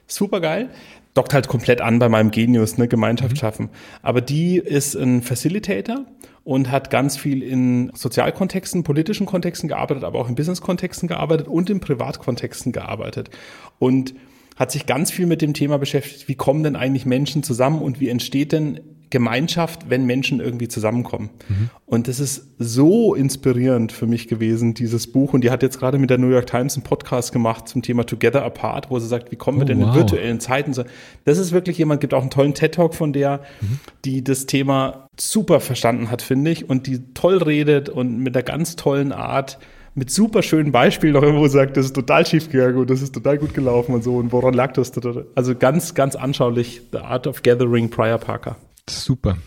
[0.07, 0.69] Super geil.
[1.13, 3.37] Dockt halt komplett an bei meinem Genius, ne, Gemeinschaft mhm.
[3.37, 3.69] schaffen.
[4.01, 6.05] Aber die ist ein Facilitator
[6.43, 11.69] und hat ganz viel in Sozialkontexten, politischen Kontexten gearbeitet, aber auch in Business-Kontexten gearbeitet und
[11.69, 13.29] in Privatkontexten gearbeitet.
[13.77, 14.13] Und
[14.59, 18.01] hat sich ganz viel mit dem Thema beschäftigt, wie kommen denn eigentlich Menschen zusammen und
[18.01, 21.29] wie entsteht denn Gemeinschaft, wenn Menschen irgendwie zusammenkommen.
[21.47, 21.69] Mhm.
[21.85, 25.33] Und das ist so inspirierend für mich gewesen, dieses Buch.
[25.33, 28.05] Und die hat jetzt gerade mit der New York Times einen Podcast gemacht zum Thema
[28.05, 29.87] Together Apart, wo sie sagt, wie kommen oh, wir denn wow.
[29.87, 30.83] in virtuellen Zeiten so.
[31.25, 33.79] Das ist wirklich jemand, gibt auch einen tollen TED-Talk von der, mhm.
[34.05, 38.43] die das Thema super verstanden hat, finde ich, und die toll redet und mit einer
[38.43, 39.57] ganz tollen Art
[39.95, 43.13] mit super schönen Beispielen noch irgendwo sagt, das ist total schief gegangen und das ist
[43.13, 44.91] total gut gelaufen und so und woran lag das?
[45.35, 48.57] Also ganz, ganz anschaulich The Art of Gathering Prior Parker.
[48.89, 49.37] Super.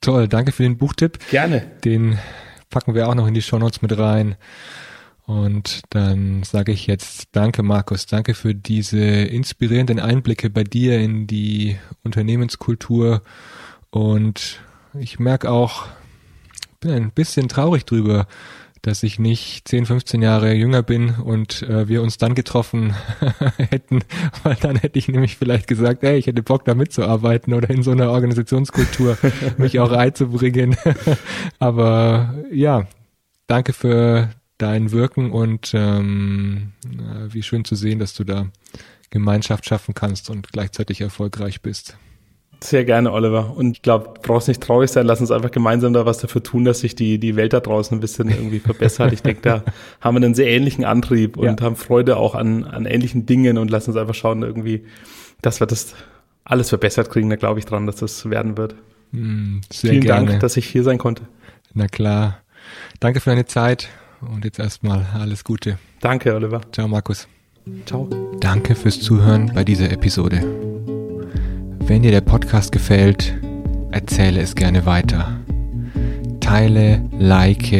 [0.00, 1.18] Toll, danke für den Buchtipp.
[1.30, 1.62] Gerne.
[1.84, 2.18] Den
[2.70, 4.36] packen wir auch noch in die Show Notes mit rein.
[5.26, 8.06] Und dann sage ich jetzt danke, Markus.
[8.06, 13.22] Danke für diese inspirierenden Einblicke bei dir in die Unternehmenskultur.
[13.90, 14.60] Und
[14.98, 15.86] ich merke auch,
[16.78, 18.28] bin ein bisschen traurig drüber,
[18.86, 22.94] dass ich nicht 10, 15 Jahre jünger bin und äh, wir uns dann getroffen
[23.56, 24.00] hätten,
[24.44, 27.82] weil dann hätte ich nämlich vielleicht gesagt, ey, ich hätte Bock da mitzuarbeiten oder in
[27.82, 29.18] so einer Organisationskultur
[29.58, 30.76] mich auch einzubringen.
[31.58, 32.86] Aber ja,
[33.48, 36.72] danke für dein Wirken und ähm,
[37.28, 38.46] wie schön zu sehen, dass du da
[39.10, 41.96] Gemeinschaft schaffen kannst und gleichzeitig erfolgreich bist.
[42.62, 43.54] Sehr gerne, Oliver.
[43.56, 46.42] Und ich glaube, du brauchst nicht traurig sein, lass uns einfach gemeinsam da was dafür
[46.42, 49.12] tun, dass sich die, die Welt da draußen ein bisschen irgendwie verbessert.
[49.12, 49.62] Ich denke, da
[50.00, 51.66] haben wir einen sehr ähnlichen Antrieb und ja.
[51.66, 54.84] haben Freude auch an, an ähnlichen Dingen und lass uns einfach schauen, irgendwie,
[55.42, 55.94] dass wir das
[56.44, 57.28] alles verbessert kriegen.
[57.28, 58.74] Da glaube ich dran, dass das werden wird.
[59.12, 60.26] Mm, sehr Vielen gerne.
[60.26, 61.24] Dank, dass ich hier sein konnte.
[61.74, 62.38] Na klar.
[63.00, 63.88] Danke für deine Zeit
[64.20, 65.78] und jetzt erstmal alles Gute.
[66.00, 66.62] Danke, Oliver.
[66.72, 67.28] Ciao, Markus.
[67.84, 68.08] Ciao.
[68.40, 70.75] Danke fürs Zuhören bei dieser Episode.
[71.86, 73.38] Wenn dir der Podcast gefällt,
[73.92, 75.38] erzähle es gerne weiter.
[76.40, 77.72] Teile, like